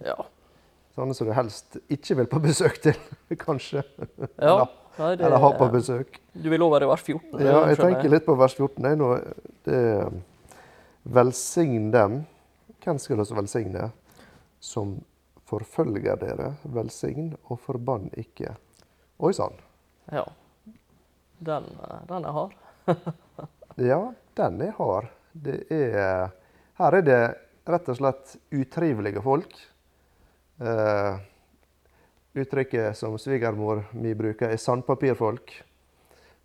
[0.07, 0.15] Ja.
[0.95, 2.95] Sånne som du helst ikke vil på besøk til,
[3.47, 3.83] kanskje.
[4.39, 4.67] ja
[5.01, 6.21] nei, det, Eller ha på besøk.
[6.35, 7.41] Du vil over i vers 14?
[7.43, 8.83] Ja, jeg tenker litt på vers 14.
[8.85, 8.97] Det er
[9.67, 9.81] det
[11.03, 12.25] Velsign dem.
[12.85, 13.91] Hvem skal dere velsigne?
[14.61, 14.99] Som
[15.49, 16.55] forfølger dere.
[16.63, 18.55] Velsign og forbann ikke.
[19.21, 19.57] Oi sann.
[20.13, 20.27] Ja.
[21.41, 22.55] Den, eh, den er hard.
[23.81, 25.07] Ja, den er hard.
[25.33, 26.33] Det er
[26.77, 27.21] Her er det
[27.71, 29.55] rett og slett utrivelige folk.
[30.61, 31.17] Uh,
[32.37, 35.55] uttrykket som svigermor mi bruker, er sandpapirfolk.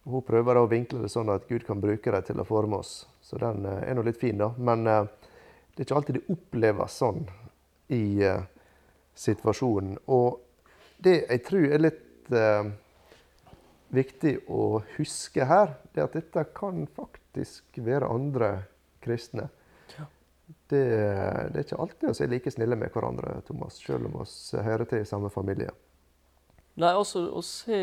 [0.05, 3.05] Hun prøver å vinkle det sånn at Gud kan bruke dem til å forme oss.
[3.25, 4.51] Så den eh, er nå litt fin, da.
[4.57, 5.07] Men eh,
[5.73, 7.23] det er ikke alltid det oppleves sånn
[7.95, 8.43] i eh,
[9.17, 9.97] situasjonen.
[10.13, 10.43] Og
[11.01, 12.03] det jeg tror er litt
[13.93, 18.49] viktig å huske her, det er at dette kan faktisk være andre
[19.03, 19.45] kristne.
[20.69, 24.63] Det, det er ikke alltid vi er like snille med hverandre, Thomas, selv om vi
[24.65, 25.73] hører til i samme familie.
[26.81, 27.79] Nei, altså å se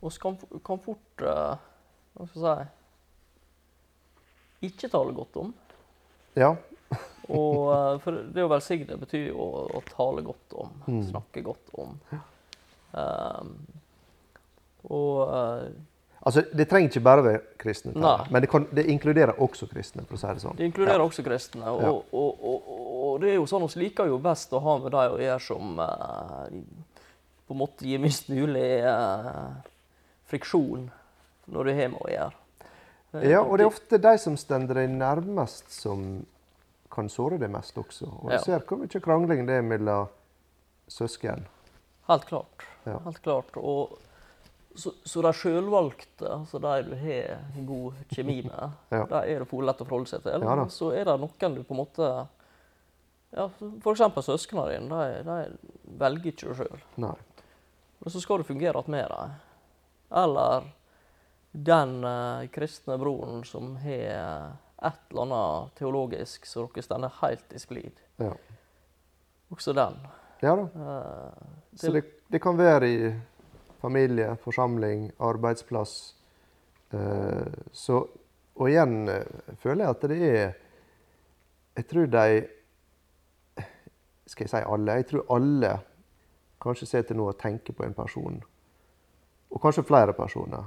[0.00, 1.56] oss kan, kan fort uh,
[2.16, 2.72] Hva skal jeg si
[4.70, 5.50] Ikke tale godt om.
[6.36, 6.50] Ja,
[7.28, 10.68] Og, uh, for det å velsigne betyr jo å, å tale godt om.
[10.86, 11.00] Mm.
[11.08, 11.96] Snakke godt om.
[12.96, 13.48] Um,
[14.86, 15.64] og uh,
[16.22, 17.90] altså Det trenger ikke bare være kristne,
[18.30, 20.04] men det, kan, det inkluderer også kristne.
[20.06, 20.56] for å si det sånn.
[20.60, 21.08] Det inkluderer Ja.
[21.08, 21.66] også kristne.
[21.72, 21.90] Og, Ja.
[21.90, 22.04] og,
[22.52, 22.58] og,
[23.08, 25.42] og det er jo sånn vi liker jo best å ha med de å gjøre
[25.42, 26.46] som uh,
[27.46, 29.50] på en måte gir minst mulig uh,
[30.30, 30.86] friksjon
[31.52, 32.32] når du har med å gjøre.
[33.14, 36.26] Eh, Ja, og det er ofte de som står deg nærmest, som
[36.92, 38.06] kan såre deg mest også.
[38.24, 38.38] Og Ja.
[38.38, 40.08] du ser hvor mye krangling det er mellom
[40.88, 41.46] søsken.
[42.08, 42.66] Helt klart.
[42.86, 42.98] Ja.
[43.04, 43.56] Helt klart.
[43.56, 43.98] Og
[44.76, 49.04] så, så de sjølvalgte, altså de du har god kjemi med, Ja.
[49.06, 50.42] de er det for lett å forholde seg til.
[50.44, 52.10] Ja så er det noen du på en måte
[53.36, 53.48] ja,
[53.82, 54.24] F.eks.
[54.24, 54.88] søsknene dine.
[54.88, 56.82] De, de velger ikke det sjøl.
[56.96, 59.34] Men så skal du fungere igjen med dem.
[60.12, 60.68] Eller
[61.56, 67.60] den eh, kristne broren som har et eller annet teologisk så dere står helt i
[67.60, 68.02] splid.
[68.20, 68.34] Ja.
[69.48, 69.96] Også den.
[70.40, 70.62] ja da.
[70.62, 73.14] Eh, Så det, det kan være i
[73.80, 76.14] familie, forsamling, arbeidsplass.
[76.94, 77.98] Uh, så,
[78.54, 80.52] og igjen uh, føler jeg at det er
[81.76, 82.44] Jeg tror de
[84.26, 84.92] Skal jeg si alle?
[84.92, 85.72] Jeg tror alle
[86.62, 88.38] kanskje ser til noe å tenke på en person,
[89.50, 90.64] og kanskje flere personer,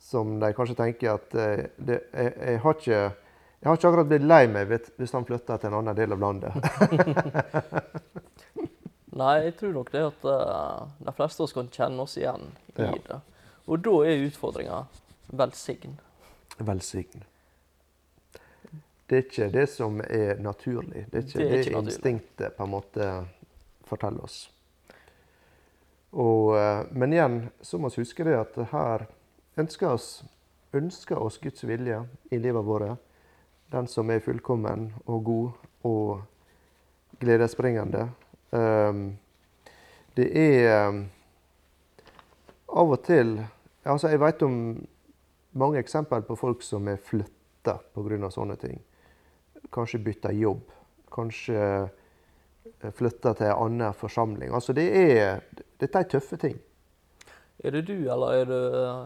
[0.00, 3.00] som de kanskje tenker at eh, det, jeg, jeg, har ikke,
[3.60, 6.20] Jeg har ikke akkurat blitt lei meg hvis- han flytter til en annen del av
[6.22, 6.52] landet.
[9.20, 12.46] Nei, jeg tror nok det at uh, de fleste av oss kan kjenne oss igjen
[12.78, 12.92] i Ja.
[13.08, 13.18] det.
[13.66, 14.78] Og da er utfordringa
[15.36, 15.98] velsign.
[16.58, 17.24] Velsign.
[19.10, 21.04] Det er ikke det som er naturlig.
[21.10, 23.10] Det er ikke Det er det, ikke instinktet på en måte
[23.90, 24.38] forteller oss.
[26.12, 29.06] Og, eh, men igjen så må vi huske det at her
[29.60, 30.08] ønsker oss,
[30.76, 32.98] ønsker oss Guds vilje i livet vårt.
[33.70, 35.50] Den som er fullkommen og god
[35.86, 36.22] og
[37.20, 38.08] gledesbringende.
[38.50, 39.18] Um,
[40.16, 41.04] det er um,
[42.68, 43.36] av og til
[43.84, 44.56] altså Jeg vet om
[45.52, 48.30] mange eksempler på folk som er flytta pga.
[48.30, 48.80] sånne ting.
[49.72, 50.62] Kanskje bytta jobb.
[51.12, 51.88] Kanskje
[52.96, 54.52] flytta til en annen forsamling.
[54.54, 55.40] Altså det er,
[55.80, 56.58] dette er tøffe ting.
[57.64, 59.00] Er det du eller er det eh,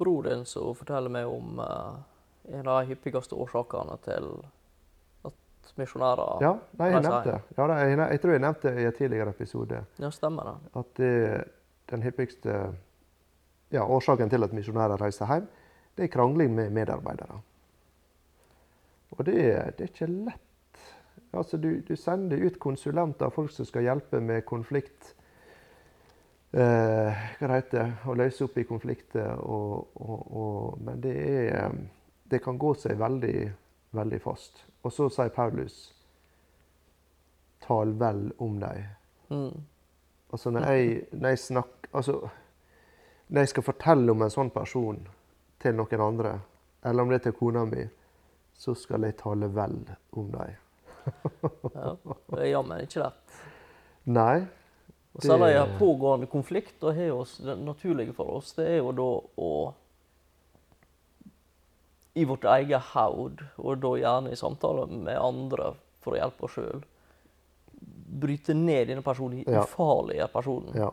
[0.00, 1.94] bror din som forteller meg om uh,
[2.52, 4.28] en av de hyppigste årsakene til
[5.24, 7.38] at misjonærer Ja, nei, jeg nevnte.
[7.56, 7.78] Ja, det.
[7.80, 9.80] jeg, jeg tror jeg nevnte det i en tidligere episode.
[10.02, 10.56] Ja, stemmer det.
[10.82, 11.14] At det,
[11.90, 12.58] den hyppigste
[13.72, 15.48] ja, årsaken til at misjonærer reiser hjem,
[15.96, 17.40] det er krangling med medarbeidere.
[19.16, 19.34] Og det,
[19.78, 20.40] det er ikke lett.
[21.34, 25.13] Altså, du, du sender ut konsulenter, folk som skal hjelpe med konflikt.
[26.54, 29.32] Eh, hva det heter Å løse opp i konflikter.
[29.42, 31.76] Og, og, og, men det er eh,
[32.30, 33.38] Det kan gå seg veldig,
[33.96, 34.62] veldig fast.
[34.86, 35.78] Og så sier Paulus
[37.64, 38.86] Tal vel om dem.
[39.32, 39.60] Mm.
[40.30, 42.16] Altså når jeg, når jeg snakker altså,
[43.28, 44.98] Når jeg skal fortelle om en sånn person
[45.64, 46.32] til noen andre,
[46.84, 47.86] eller om det er til kona mi,
[48.52, 49.78] så skal jeg tale vel
[50.12, 50.58] om dem.
[51.72, 53.38] Ja, det er jammen ikke lett.
[54.12, 54.44] Nei.
[55.14, 58.66] Og så det Det- en pågående konflikt, og har oss, det naturlige for oss det
[58.66, 59.74] er jo da å
[62.16, 66.52] I vårt eget hode, og da gjerne i samtale med andre for å hjelpe oss
[66.54, 66.82] sjøl,
[68.20, 69.62] bryte ned denne personen, Ja.
[69.64, 70.74] ufarlige personen.
[70.76, 70.90] Ja.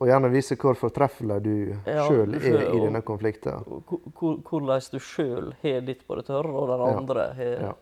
[0.00, 3.62] Og gjerne vise hvor fortreffelig du Ja, sjøl er i denne konflikten.
[3.62, 7.72] Hvordan du sjøl har ditt på det tørre, og den andre har Ja.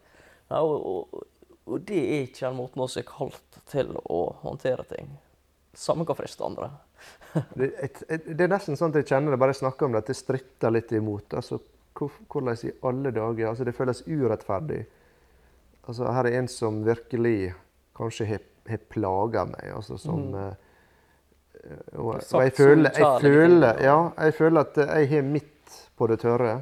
[0.50, 1.22] Ja, og, og,
[1.68, 5.10] og det er ikke den måten vi er kalt til å håndtere ting.
[5.78, 6.70] Samme hva frister andre.
[7.54, 9.92] Det, et, et, det er nesten sånn at jeg kjenner det bare jeg snakker om
[9.94, 11.34] det, at det stritter litt imot.
[11.38, 11.58] Altså,
[11.98, 14.80] hvor, hvordan i alle dager altså Det føles urettferdig.
[15.88, 17.52] Altså, her er en som virkelig
[17.98, 18.42] kanskje har,
[18.92, 19.70] plaga meg.
[19.76, 20.34] Altså, som, Mhm.
[20.34, 26.06] eh, og, og jeg, føler, jeg, føler, ja, jeg føler at jeg har mitt på
[26.10, 26.58] det tørre.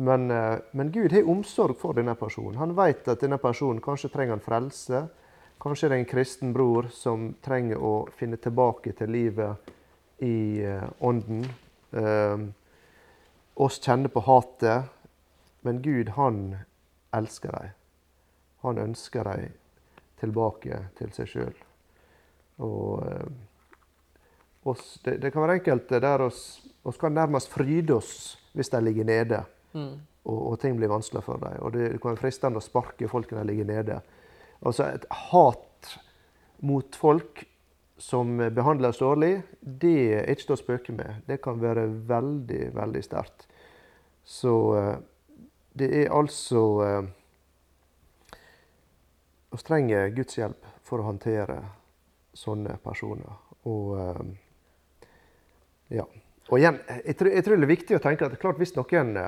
[0.00, 2.56] Men, eh, men Gud har omsorg for denne personen.
[2.56, 5.02] Han vet at denne personen kanskje trenger en frelse.
[5.60, 9.68] Kanskje det er en kristen bror som trenger å finne tilbake til livet
[10.24, 11.44] i eh, ånden.
[11.92, 12.46] Eh,
[13.60, 14.88] oss kjenner på hatet,
[15.68, 16.40] men Gud, han
[17.12, 17.76] elsker dem.
[18.64, 19.52] Han ønsker dem
[20.20, 21.54] tilbake til seg sjøl.
[22.64, 23.30] Og eh,
[24.64, 26.44] oss, det, det kan være enkelte der oss,
[26.88, 30.00] oss kan nærmest fryde oss hvis de ligger nede Mm.
[30.24, 31.58] og, og ting blir vanskelig for dem.
[31.64, 34.00] Og det kan være fristende å sparke folk når de ligger nede.
[34.60, 35.94] Altså et hat
[36.60, 37.44] mot folk
[38.00, 41.22] som behandles dårlig, det er ikke til å spøke med.
[41.28, 43.46] Det kan være veldig, veldig sterkt.
[44.24, 44.94] Så eh,
[45.76, 47.02] det er altså eh,
[49.50, 51.58] Vi trenger Guds hjelp for å håndtere
[52.36, 53.36] sånne personer.
[53.68, 54.24] Og eh,
[56.00, 56.06] ja.
[56.50, 59.18] Og igjen, jeg tror, jeg tror det er viktig å tenke at klart hvis noen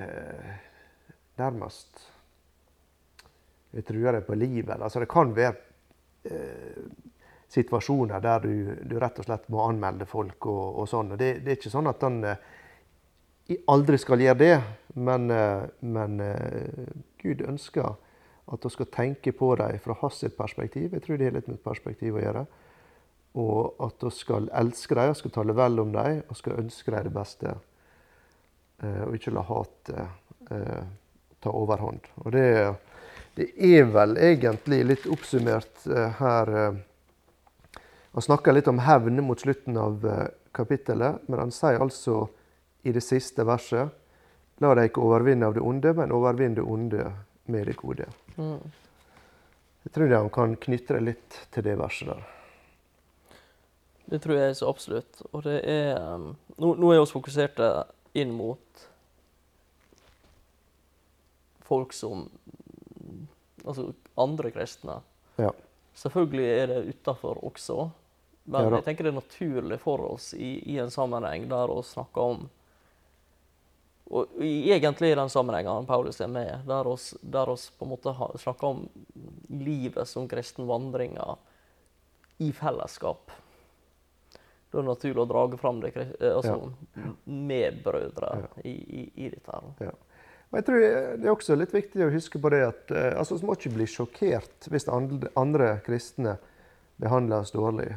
[0.00, 0.50] eh,
[1.40, 2.04] nærmest
[3.82, 4.78] truer deg på livet.
[4.78, 5.56] Altså det kan være
[6.30, 6.84] eh,
[7.54, 8.54] situasjoner der du,
[8.86, 11.14] du rett og slett må anmelde folk og, og sånn.
[11.14, 12.44] Og det, det er ikke sånn at han eh,
[13.70, 14.54] aldri skal gjøre det,
[14.94, 16.88] men, eh, men eh,
[17.22, 17.94] Gud ønsker
[18.44, 20.92] at vi skal tenke på dem fra hans perspektiv.
[20.92, 22.46] Jeg tror det har litt med perspektiv å gjøre.
[23.40, 27.08] Og at vi skal elske dem, skal tale vel om dem og skal ønske dem
[27.08, 27.54] det beste.
[28.82, 30.86] Eh, og ikke la hatet eh,
[31.42, 32.08] ta overhånd.
[32.24, 32.46] Og det,
[33.38, 36.54] det er vel egentlig litt oppsummert eh, her
[38.14, 40.04] Han snakker litt om hevn mot slutten av
[40.54, 42.28] kapittelet, men han sier altså
[42.86, 43.90] i det siste verset
[44.62, 47.08] La deg ikke overvinne av det onde, men overvinn det onde
[47.50, 48.06] med det gode.
[48.36, 48.60] Mm.
[49.82, 52.22] Jeg tror han kan knytte det litt til det verset der.
[54.14, 55.24] Det tror jeg så absolutt.
[55.32, 57.66] Og det er um, Nå, nå er vi fokuserte
[58.14, 58.88] inn mot
[61.64, 62.28] folk som
[63.64, 64.98] Altså andre kristne.
[65.40, 65.48] Ja.
[65.96, 67.86] Selvfølgelig er det utafor også.
[68.44, 71.78] Men Ja jeg tenker det er naturlig for oss i, i en sammenheng der å
[71.80, 72.42] snakke om
[74.04, 78.12] og egentlig i den sammenhengen Paulus er med, der oss, der oss på en måte
[78.38, 78.82] snakker om
[79.48, 81.38] livet som kristen vandringer
[82.44, 83.32] i fellesskap.
[84.74, 85.92] Da er det naturlig å drage fram det,
[86.26, 86.56] altså,
[86.98, 87.10] ja.
[87.30, 88.30] medbrødre
[88.66, 89.52] i, i, i dette.
[89.54, 89.68] her.
[89.86, 89.92] Ja.
[90.50, 93.38] Og jeg tror Det er også litt viktig å huske på det at eh, altså,
[93.38, 96.36] vi må ikke bli sjokkert hvis andre, kristne
[97.02, 97.92] behandler oss dårlig.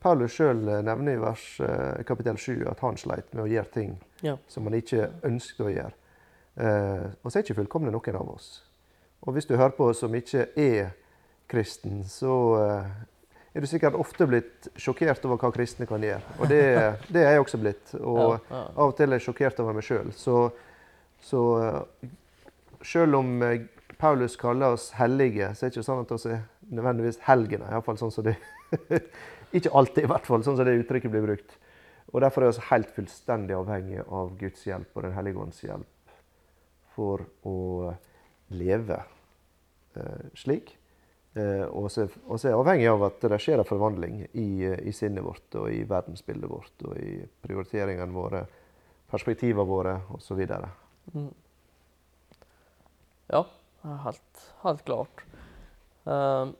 [0.00, 3.94] Paulus sjøl nevner i vers, eh, kapittel 7 at han sleit med å gjøre ting
[4.24, 4.38] Ja.
[4.48, 5.94] som han ikke ønsket å gjøre.
[6.56, 8.62] Eh, og så er ikke fullkomne noen av oss.
[9.26, 10.94] Og hvis du hører på som ikke er
[11.48, 12.94] kristen, så eh,
[13.54, 16.36] er du sikkert ofte blitt sjokkert over hva kristne kan gjøre.
[16.40, 16.62] Og det,
[17.06, 17.94] det er jeg også blitt.
[18.00, 20.10] Og av og til er jeg sjokkert over meg sjøl.
[20.18, 20.40] Så,
[21.22, 21.42] så
[22.84, 23.68] selv om eh,
[24.00, 26.42] Paulus kaller oss hellige, så er det ikke sånn at vi er
[26.74, 27.70] nødvendigvis helgener.
[27.70, 28.36] Iallfall sånn som det
[29.54, 31.52] Ikke alltid, i hvert fall, sånn som det uttrykket blir brukt.
[32.10, 36.16] Og Derfor er vi helt fullstendig avhengige av Guds hjelp og Den hellige ånds hjelp
[36.94, 37.92] for å
[38.54, 38.98] leve
[39.98, 40.74] eh, slik.
[41.34, 44.48] Eh, og så er jeg avhengig av at det skjer en forvandling i,
[44.86, 48.44] i sinnet vårt og i verdensbildet vårt og i prioriteringene våre,
[49.10, 50.44] perspektivene våre osv.
[51.14, 51.32] Mm.
[53.34, 53.42] Ja,
[54.04, 55.24] helt, helt klart.
[56.04, 56.54] Um,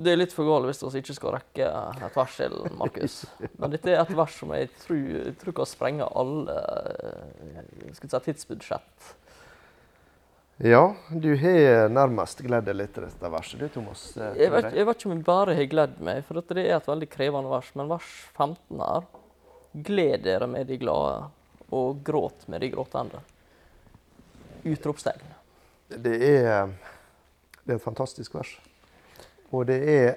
[0.00, 3.18] det er litt for galt hvis vi ikke skal rekke et vers til, Markus.
[3.60, 8.10] Men dette er et vers som jeg tror, jeg tror kan sprenge alle eh, si,
[8.10, 9.12] tidsbudsjett.
[10.62, 14.04] Ja, du har nærmest gledd deg litt til dette verset, du, Thomas.
[14.16, 16.66] eh, Jeg vet, jeg vet ikke om jeg bare har gledd meg, for dette det
[16.68, 17.70] er et veldig krevende vers.
[17.74, 19.08] Men vers 15 her
[19.74, 21.24] Gled dere med de glade,
[21.74, 23.18] og gråt med de gråtende.
[24.62, 25.24] Utropstegn.
[25.90, 26.70] Det er,
[27.64, 28.52] det er et fantastisk vers.
[29.50, 30.14] Og det er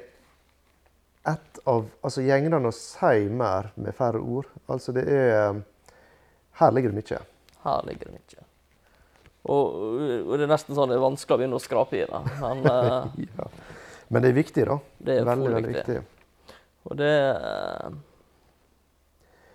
[1.28, 4.45] et av Altså, gjenger å si mer med færre ord?
[4.69, 5.58] Altså, det er
[6.62, 7.23] Her ligger det mye.
[7.65, 8.47] Her ligger det mye.
[9.48, 9.80] Og,
[10.28, 12.22] og det er nesten sånn det er vanskelig å begynne å skrape i det.
[12.42, 13.50] Men eh, Ja.
[14.08, 14.78] Men det er viktig, da.
[15.04, 15.96] det er veldig, veldig viktig.
[15.98, 16.58] viktig.
[16.88, 17.96] Og det eh,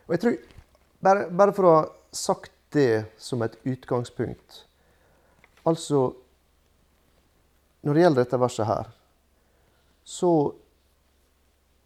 [0.07, 0.35] Og jeg tror,
[1.01, 4.67] bare, bare for å ha sagt det som et utgangspunkt
[5.69, 6.03] Altså
[7.83, 8.91] Når det gjelder dette verset her,
[10.05, 10.33] så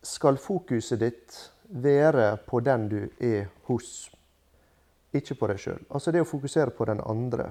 [0.06, 1.38] skal fokuset ditt
[1.68, 4.10] være på den du er hos,
[5.16, 5.80] ikke på deg sjøl.
[5.88, 7.48] Altså det å fokusere på den andre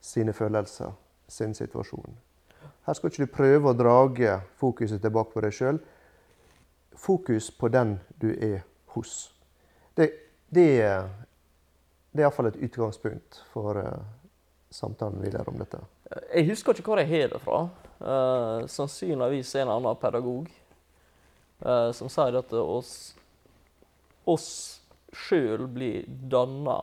[0.00, 0.92] sine følelser,
[1.28, 2.16] sin situasjon.
[2.86, 5.80] Her skal ikke du prøve å drage fokuset tilbake på deg sjøl.
[6.98, 8.62] Fokus på den du er
[8.94, 9.34] hos.
[9.96, 10.08] Det,
[10.48, 10.68] det,
[12.10, 14.00] det er iallfall et utgangspunkt for uh,
[14.70, 15.82] samtalen videre om dette.
[16.32, 17.60] Jeg husker ikke hvor jeg har det fra.
[18.00, 20.48] Uh, sannsynligvis en annen pedagog
[21.66, 22.92] uh, som sier at oss,
[24.24, 24.50] oss
[25.12, 26.78] sjøl blir danna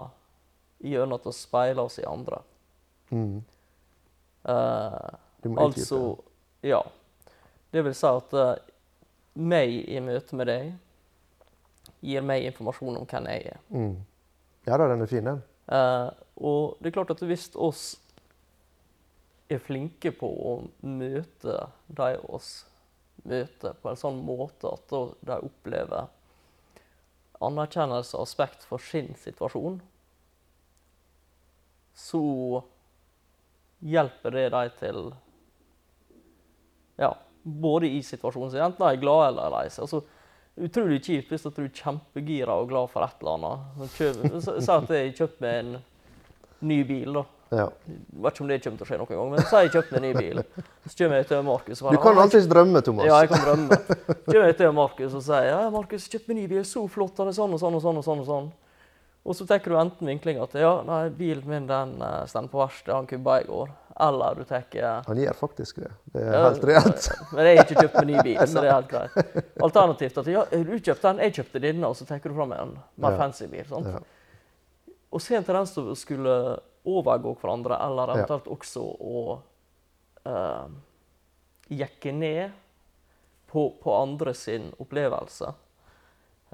[0.85, 2.43] gjennom at vi speiler oss i andre.
[3.11, 3.43] Mm.
[4.45, 6.17] Uh, altså
[6.63, 6.81] Ja.
[7.71, 8.55] Det vil si at uh,
[9.35, 10.73] meg i møte med deg
[12.05, 13.59] gir meg informasjon om hvem jeg er.
[13.69, 13.97] Mm.
[14.65, 15.41] Ja da, den er fin, den.
[15.67, 17.95] Uh, og det er klart at hvis oss
[19.49, 22.65] er flinke på å møte de oss
[23.25, 24.93] møter, på en sånn måte at
[25.25, 26.09] de opplever
[27.43, 29.79] anerkjennelse og aspekt for sin situasjon,
[31.95, 32.21] så
[33.85, 34.99] hjelper det dem til
[36.97, 37.11] Ja,
[37.43, 39.85] både i situasjonen sin, enten de er glade eller lei seg.
[39.85, 40.01] Altså,
[40.55, 43.93] utrolig kjipt hvis du er kjempegira og glad for et eller annet.
[43.93, 45.73] Si at jeg kjøper meg en
[46.65, 47.25] ny bil, da.
[47.53, 47.67] Ja.
[47.85, 49.93] Jeg vet ikke om det kommer til å skje noen gang, men si jeg kjøper
[49.93, 50.41] meg en ny bil.
[50.87, 53.09] Så kommer jeg til Markus og Du kan alltids drømme, Thomas.
[53.11, 53.79] Ja, jeg kan drømme.
[54.07, 56.87] Så kommer jeg til Markus og sier ja, Markus, kjøp meg en ny bil, så
[56.91, 57.99] flott, han er sånn og sånn og sånn.
[58.01, 58.49] Og sånn og sånn.
[59.25, 62.59] Og så tenker du enten vinkling at ja, nei, bilen min den uh, står på
[62.61, 63.71] verkstedet, han kubba i går.
[64.05, 65.89] Eller du tenker Han gjør faktisk det.
[66.11, 67.05] Det er ja, helt reelt.
[67.31, 69.45] Men jeg har ikke kjøpt meg ny bil, så det er helt greit.
[69.63, 72.75] Alternativt at ja, du kjøpte den, jeg kjøpte denne, og så tenker du fram en
[72.99, 73.21] mer Ja.
[73.23, 73.65] fancy bil.
[73.69, 73.87] sant?
[73.87, 74.93] Ja.
[75.15, 76.35] Og se en tendens til å skulle
[76.85, 79.23] overgå hverandre, eller eventuelt også å
[80.27, 80.67] uh,
[81.71, 82.51] jekke ned
[83.49, 85.55] på, på andre sin opplevelse.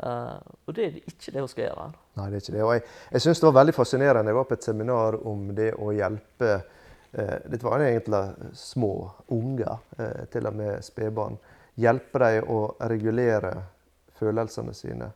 [0.02, 1.88] Eh, og det er ikke det hun skal gjøre.
[2.18, 2.64] Nei, det er ikke det.
[2.66, 2.84] Og jeg,
[3.14, 4.32] jeg syns det var veldig fascinerende.
[4.32, 8.93] Jeg var på et seminar om det å hjelpe eh, Dette var egentlig små
[9.36, 11.39] unger, eh, til og med spedbarn.
[11.82, 13.56] Hjelpe dem å regulere
[14.20, 15.12] følelsene sine.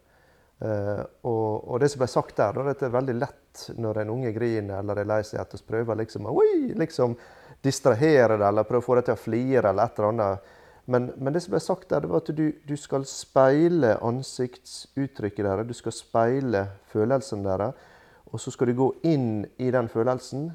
[0.56, 4.12] Uh, og, og det som ble sagt der, da, det er veldig lett når en
[4.14, 6.36] unge griner eller er lei seg, at vi prøver liksom å
[6.80, 7.18] liksom
[7.62, 10.54] distrahere det, eller prøve å få det til å flire eller et eller annet.
[10.86, 15.48] Men, men det som ble sagt der, det var at du, du skal speile ansiktsuttrykket
[15.48, 15.68] deres.
[15.68, 17.92] Du skal speile følelsene deres.
[18.30, 20.50] Og så skal du gå inn i den følelsen.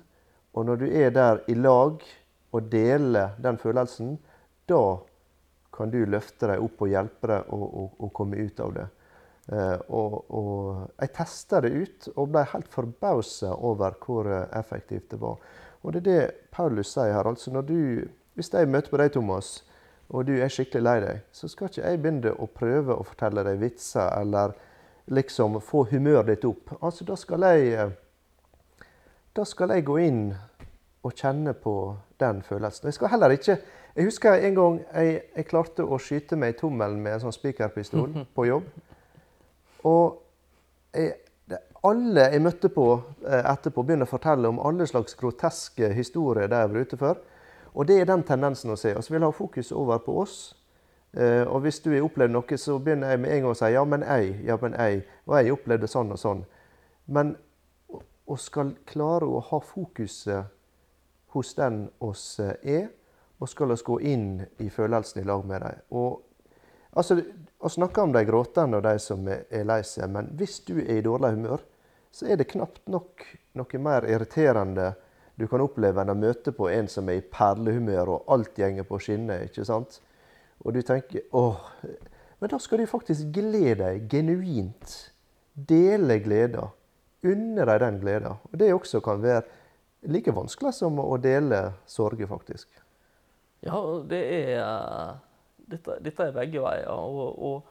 [0.54, 2.02] Og når du er der i lag
[2.52, 4.18] og deler den følelsen,
[4.68, 5.00] da
[5.74, 8.86] kan du løfte deg opp og hjelpe deg å, å, å komme ut av det.
[9.50, 10.58] Uh, og, og,
[11.00, 15.40] jeg testa det ut og ble helt forbausa over hvor effektivt det var.
[15.80, 17.26] Og det er det Paulus sier her.
[17.26, 17.50] altså
[18.34, 19.62] Hvis jeg møter på deg, Thomas,
[20.10, 23.44] og du er skikkelig lei deg, så skal ikke jeg begynne å prøve å fortelle
[23.46, 24.56] deg vitser eller
[25.10, 26.74] liksom få humøret ditt opp.
[26.80, 27.98] Altså, da skal jeg eh,
[29.30, 30.24] Da skal jeg gå inn
[31.06, 31.74] og kjenne på
[32.20, 32.88] den følelsen.
[32.88, 33.58] Jeg skal heller ikke
[33.96, 37.34] Jeg husker en gang jeg, jeg klarte å skyte meg i tommelen med en sånn
[37.34, 38.66] spikerpistol på jobb.
[39.86, 40.20] Og
[40.94, 41.14] jeg,
[41.86, 42.86] alle jeg møtte på
[43.26, 47.18] eh, etterpå, begynner å fortelle om alle slags groteske historier de har vært ute for.
[47.74, 48.94] Og det er den tendensen å se.
[48.94, 50.38] Vi vil ha fokus over på oss.
[51.12, 53.72] Eh, og hvis du har opplevd noe, så begynner jeg med en gang å si
[53.72, 55.02] 'ja, men jeg', 'ja, men jeg'.
[55.26, 56.44] Og jeg opplevde sånn og sånn.
[57.06, 57.36] Men
[58.26, 60.44] å skal klare å ha fokuset
[61.34, 62.88] hos den oss eh, er,
[63.40, 65.80] og skal oss gå inn i følelsen i lag med dem.
[65.90, 66.22] Og
[66.92, 67.22] altså,
[67.60, 70.94] Å snakke om de gråtende og de som er lei seg, men hvis du er
[70.96, 71.60] i dårlig humør,
[72.10, 73.20] så er det knapt nok
[73.52, 74.94] noe mer irriterende
[75.40, 78.84] du kan oppleve en å møte på en som er i perlehumør og alt gjenger
[78.84, 79.46] på skinner.
[79.48, 80.00] ikke sant?
[80.60, 81.56] Og du tenker åh,
[82.40, 85.12] Men da skal du faktisk glede deg genuint.
[85.54, 86.70] Dele gleda.
[87.24, 88.30] Unne deg den gleda.
[88.48, 89.42] Og det også kan være
[90.08, 92.68] like vanskelig som å dele sorger, faktisk.
[93.60, 93.76] Ja,
[94.08, 95.20] det er
[95.70, 96.88] Dette, dette er begge veier.
[96.90, 97.62] Og, og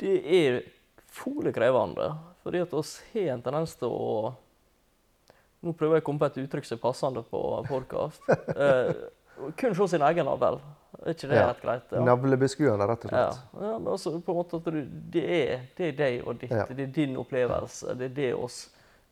[0.00, 0.62] det er
[1.10, 2.14] fole krevende.
[2.42, 4.32] Fordi at oss har en tendens til å
[5.60, 8.22] Nå prøver jeg å komme på et uttrykk som er passende på podkast.
[8.30, 10.58] Eh, kun se sin egen navl.
[11.00, 11.46] Er ikke det ja.
[11.48, 11.92] helt greit?
[11.94, 12.02] Ja.
[12.04, 13.38] Navlebeskuende, rett og slett.
[13.54, 14.80] Ja, ja men altså, på en måte at du,
[15.14, 16.52] det, er, det er deg og ditt.
[16.52, 16.66] Ja.
[16.68, 17.94] Det er din opplevelse.
[17.96, 18.58] Det er det oss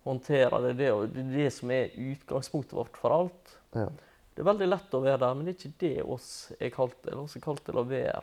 [0.08, 0.56] håndterer.
[0.64, 3.54] Det er det, det, er det som er utgangspunktet vårt for alt.
[3.76, 3.88] Ja.
[4.34, 6.28] Det er veldig lett å være der, men det er ikke det oss
[6.58, 7.16] er kalt til.
[7.24, 8.22] Oss er kalt til å være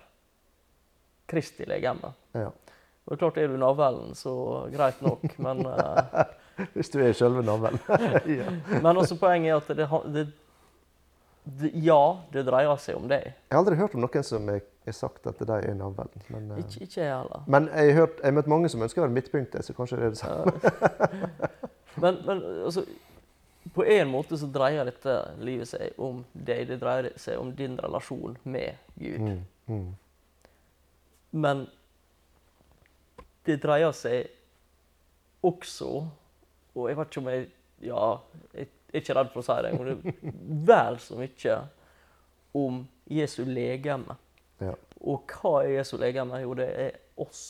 [1.29, 2.13] Kristi legeme.
[2.37, 2.49] Ja.
[3.05, 4.33] Og det er klart, Er du navlen, så
[4.73, 6.21] greit nok, men uh,
[6.73, 7.79] Hvis du er selve navlen.
[8.39, 8.49] ja.
[8.81, 10.25] Men også poenget er at det, det,
[11.61, 13.31] det, Ja, det dreier seg om deg.
[13.33, 16.11] Jeg har aldri hørt om noen som har sagt at de er navlen.
[16.29, 17.43] Men, uh, ikke, ikke jeg heller.
[17.47, 20.07] Men jeg har, hørt, jeg møtt mange som ønsker å være midtpunktet, så kanskje det
[20.07, 20.55] er det samme.
[22.03, 22.85] men, men altså,
[23.75, 26.67] på en måte så dreier dette livet seg om deg.
[26.69, 29.19] Det dreier seg om din relasjon med Gud.
[29.19, 29.87] Mm, mm.
[31.35, 31.65] Men
[33.45, 34.29] det dreier seg
[35.45, 36.05] også
[36.75, 37.47] Og jeg vet ikke om jeg
[37.85, 38.03] Ja,
[38.55, 39.87] jeg er ikke redd for å si det, men
[40.65, 41.55] det er vel så mye
[42.55, 42.77] om
[43.11, 44.15] Jesu legeme.
[44.63, 44.71] Ja.
[45.03, 46.39] Og hva er Jesu legeme?
[46.39, 47.41] Jo, det er oss.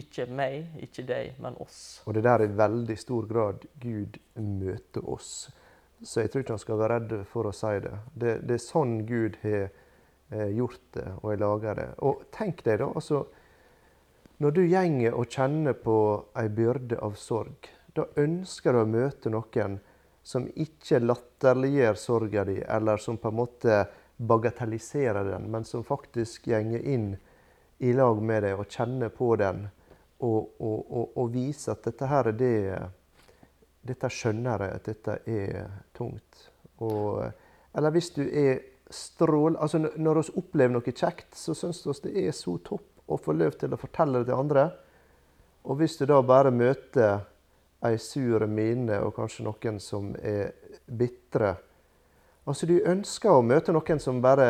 [0.00, 2.00] Ikke meg, ikke deg, men oss.
[2.08, 5.50] Og det der i veldig stor grad Gud møter oss.
[6.00, 7.92] Så jeg tror ikke han skal være redd for å si det.
[8.14, 11.88] Det, det er sånn Gud har eh, gjort det og har laga det.
[12.06, 12.88] Og tenk deg, da.
[12.94, 13.26] altså
[14.40, 15.94] når du gjenger og kjenner på
[16.40, 19.78] ei byrde av sorg, da ønsker du å møte noen
[20.22, 23.80] som ikke latterliggjør sorga di, eller som på en måte
[24.20, 27.14] bagatelliserer den, men som faktisk gjenger inn
[27.80, 29.64] i lag med deg og kjenner på den,
[30.20, 32.56] og, og, og, og viser at dette her er det
[33.80, 36.42] Dette skjønner jeg, at dette er tungt.
[37.72, 38.58] Eller hvis du er
[38.92, 39.56] strål...
[39.56, 43.32] Altså når vi opplever noe kjekt, så syns vi det er så topp å få
[43.32, 44.66] lov til å fortelle det til andre.
[45.64, 47.24] Og hvis du da bare møter
[47.86, 50.52] ei sur mine og kanskje noen som er
[50.86, 51.56] bitre
[52.48, 54.46] Altså, du ønsker å møte noen som bare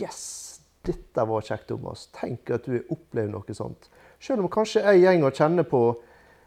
[0.00, 2.06] Yes, dette var kjekt, Thomas.
[2.16, 3.88] Tenk at du har opplevd noe sånt.
[4.22, 5.82] Selv om kanskje jeg går og kjenner på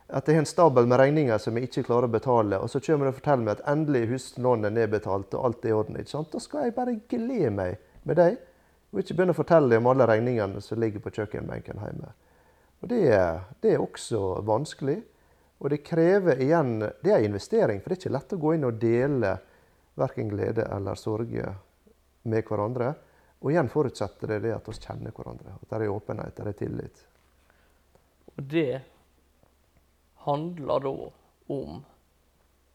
[0.05, 2.81] at jeg har en stabel med regninger som jeg ikke klarer å betale, og så
[2.83, 5.97] kommer du og forteller meg at endelig huslånet er nedbetalt og alt er i orden.
[5.99, 6.31] ikke sant?
[6.33, 8.37] Da skal jeg bare glede meg med deg
[8.93, 12.13] og ikke begynne å fortelle om alle regningene som ligger på kjøkkenbenken hjemme.
[12.83, 13.01] Og det,
[13.63, 14.99] det, er også vanskelig.
[15.57, 18.53] Og det krever igjen Det er en investering, for det er ikke lett å gå
[18.55, 19.35] inn og dele
[19.95, 21.53] verken glede eller sorge
[22.27, 22.91] med hverandre.
[23.39, 25.55] Og igjen forutsetter det, det at vi kjenner hverandre.
[25.61, 27.03] At det er åpenhet, det er tillit.
[28.35, 28.81] Og det
[30.25, 30.93] handler da
[31.55, 31.83] om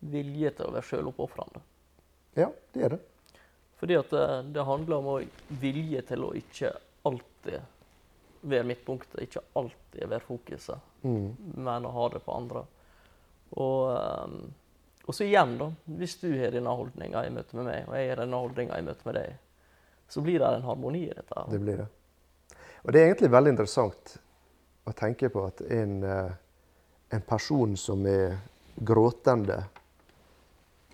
[0.01, 1.62] vilje til å være sjøloppofrende.
[2.39, 3.01] Ja, det er det.
[3.81, 4.24] Fordi at det,
[4.55, 5.28] det handler om
[5.61, 6.72] vilje til å ikke
[7.09, 7.80] alltid
[8.41, 11.28] være midtpunktet, ikke alltid være fokuset, mm.
[11.61, 12.64] men å ha det på andre.
[13.51, 13.91] Og,
[14.24, 14.36] um,
[15.05, 15.70] og, så igjen, da,
[16.01, 18.86] hvis du har denne holdninga i møte med meg, og jeg har denne holdninga i
[18.86, 19.38] møte med deg,
[20.11, 21.47] så blir det en harmoni i dette.
[21.51, 21.88] Det blir det.
[22.82, 24.14] Og det er egentlig veldig interessant
[24.88, 26.32] å tenke på at en, eh,
[27.14, 28.38] en person som er
[28.80, 29.61] gråtende,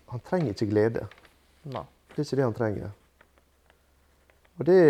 [0.07, 1.07] han trenger ikke glede.
[1.71, 1.85] Nei.
[2.11, 2.93] Det er ikke det han trenger.
[4.57, 4.83] Og det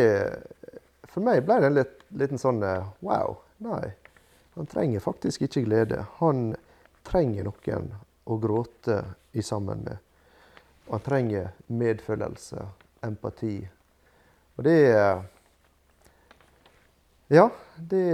[1.10, 3.38] For meg ble det en litt, liten sånn eh, Wow.
[3.64, 3.92] Nei.
[4.56, 6.06] Han trenger faktisk ikke glede.
[6.20, 6.54] Han
[7.06, 7.90] trenger noen
[8.24, 9.02] å gråte
[9.32, 9.98] i sammen med.
[10.88, 12.66] Han trenger medfølelse,
[13.04, 13.68] empati.
[14.56, 14.80] Og det
[17.28, 18.06] Ja, det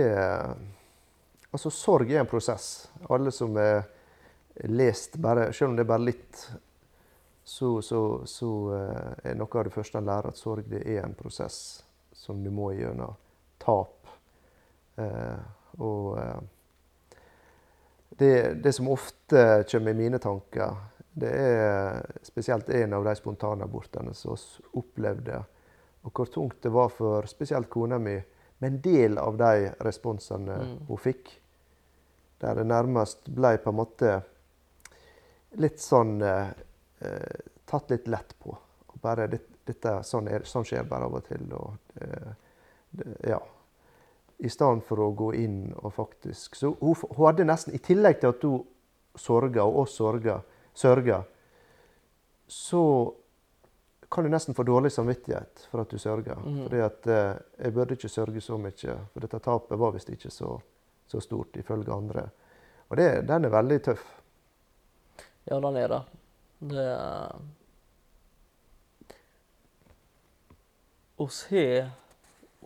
[1.53, 2.89] Altså, sorg er en prosess.
[3.13, 3.83] Alle som har
[4.73, 6.51] lest bare Selv om det er bare litt,
[7.45, 11.15] så, så, så eh, er noe av det første en lærer, at sorg er en
[11.19, 11.83] prosess
[12.15, 13.17] som du må gjennom.
[13.63, 14.09] Tap.
[15.01, 15.45] Eh,
[15.79, 16.41] og eh,
[18.19, 18.35] det,
[18.65, 20.77] det, som ofte kommer i mine tanker,
[21.13, 25.43] det er spesielt en av de spontanabortene som vi opplevde,
[26.03, 28.17] og hvor tungt det var for spesielt kona mi
[28.63, 30.75] med en del av de responsene mm.
[30.89, 31.31] hun fikk.
[32.43, 34.13] Der det nærmest ble på en måte
[35.63, 36.53] litt sånn eh,
[37.67, 38.53] Tatt litt lett på.
[39.03, 41.47] Bare, dette, sånn, er, sånn, skjer bare av og til.
[41.57, 42.52] Og, eh, det,
[43.29, 43.41] ja.
[44.43, 48.19] I stedet for å gå inn og faktisk Så hun, hun, hadde nesten, i tillegg
[48.21, 48.65] til at hun
[49.15, 50.41] sorga, og oss sorga,
[50.75, 51.21] sørga,
[52.49, 52.83] så
[54.13, 56.41] kan du nesten få dårlig samvittighet for at du sørger.
[56.43, 56.63] Mm.
[56.65, 60.33] Fordi at eh, jeg burde ikke sørge så mye, for dette tapet var visst ikke
[60.33, 60.57] så
[61.13, 62.29] så stort, ifølge andre.
[62.89, 64.05] Og det, den er veldig tøff.
[65.45, 66.03] Ja, den er det.
[66.73, 66.87] Det
[71.21, 71.91] oss har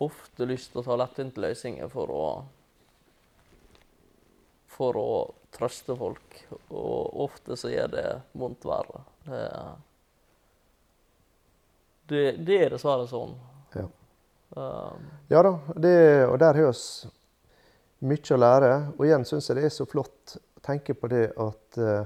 [0.03, 2.27] ofte lyst til å ta lettvinte løsninger for å
[4.77, 5.11] for å
[5.55, 6.39] trøste folk.
[6.69, 9.03] Og ofte så gjør det vondt verre.
[9.25, 9.43] Det,
[12.11, 13.33] det, det, er dessverre sånn.
[13.75, 13.87] Ja,
[14.53, 15.95] um, ja da, det,
[16.27, 17.09] og der har vi
[18.11, 18.75] mye å lære.
[18.97, 22.05] Og igjen syns jeg det er så flott å tenke på det at uh,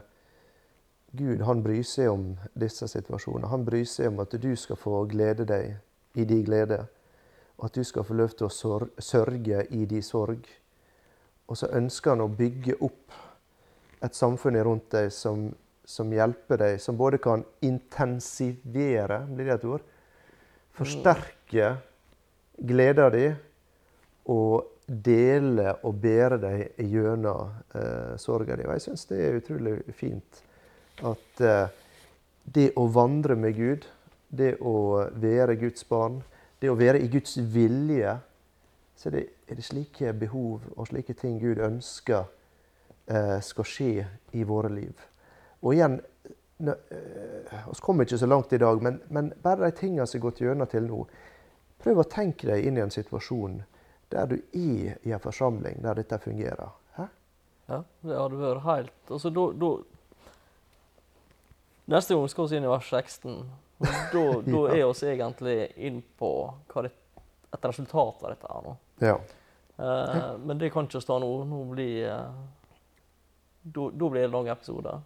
[1.18, 2.26] Gud han bryr seg om
[2.56, 3.52] disse situasjonene.
[3.52, 5.76] Han bryr seg om at du skal få glede deg
[6.16, 6.86] i din glede.
[7.62, 10.48] At du skal få lov til å sørge i din sorg.
[11.48, 13.18] Og så ønsker han å bygge opp
[14.02, 15.50] et samfunn rundt deg som,
[15.86, 19.86] som hjelper deg, som både kan intensivere, blir det et ord?
[20.74, 21.76] Forsterke
[22.58, 23.36] gleden din
[24.32, 28.66] og dele og bære deg gjennom eh, sorga di.
[28.68, 30.42] Og jeg syns det er utrolig fint
[31.08, 31.68] at eh,
[32.44, 33.86] det å vandre med Gud,
[34.30, 36.22] det å være Guds barn,
[36.62, 38.14] det å være i Guds vilje,
[38.96, 42.28] så er det, er det slike behov og slike ting Gud ønsker
[43.10, 44.06] eh, skal skje
[44.38, 45.08] i våre liv.
[45.62, 45.98] Og igjen,
[46.62, 50.26] vi eh, kommer ikke så langt i dag, men, men bare de tingene som er
[50.28, 51.02] gått gjennom til nå,
[51.82, 53.62] prøv å tenke deg inn i en situasjon
[54.12, 56.76] der du er i en forsamling der dette fungerer.
[56.98, 57.08] Hæ?
[57.72, 59.72] Ja, det hadde vært helt altså, da,
[61.92, 63.40] Neste gang skal vi inn i vers 16.
[63.82, 64.24] Da,
[64.54, 66.32] da er vi egentlig inn på
[66.72, 66.94] hva det,
[67.52, 68.50] et resultat av dette.
[68.50, 68.76] er nå.
[69.02, 69.20] Ja.
[69.82, 71.32] Uh, men det kan ikke stå nå.
[71.50, 72.28] Nå blir uh,
[73.64, 75.00] Da blir det en lang episode.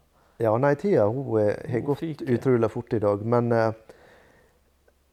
[0.44, 3.24] Ja, nei, tida har gått utrolig fort i dag.
[3.24, 3.70] Men uh,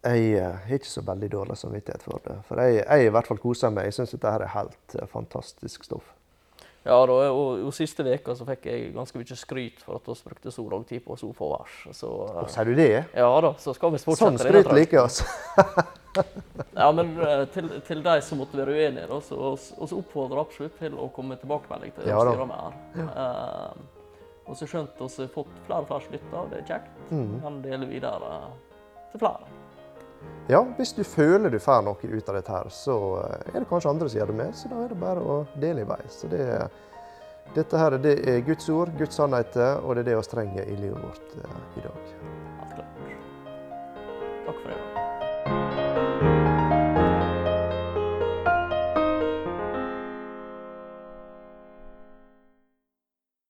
[0.02, 2.40] jeg eh, har ikke så veldig dårlig samvittighet for det.
[2.48, 3.86] For jeg, jeg i hvert fall koser meg.
[3.86, 6.08] Jeg syns dette er helt fantastisk stoff.
[6.82, 10.16] Ja, da, og, og siste veka så fikk jeg ganske mye skryt for at vi
[10.26, 11.76] brukte så lang tid på sofavers.
[11.94, 12.88] Så, og Sier du det?
[13.14, 14.32] Ja da, så skal vi fortsette.
[14.32, 15.86] Sånn skryt liker vi.
[16.82, 20.74] ja, men uh, til, til, de som måtte være uenige, da, så, så oppfordrer absolutt
[20.82, 22.76] til å komme tilbakemelding til ja, styret med her.
[22.98, 23.08] Ja.
[24.42, 27.02] og så skjønt vi har fått flere og flere slutter, det er kjekt.
[27.14, 27.34] Mm.
[27.46, 28.38] Kan dele videre
[29.14, 29.61] til flere.
[30.50, 33.92] Ja, hvis du føler du får noe ut av dette, her, så er det kanskje
[33.92, 34.56] andre som gjør det med.
[34.58, 36.00] Så da er det bare å dele i vei.
[36.10, 36.46] Så det,
[37.54, 40.80] dette her, det er Guds ord, Guds sannheter, og det er det vi trenger i
[40.82, 42.16] livet vårt eh, i dag.
[44.42, 44.91] Takk for det.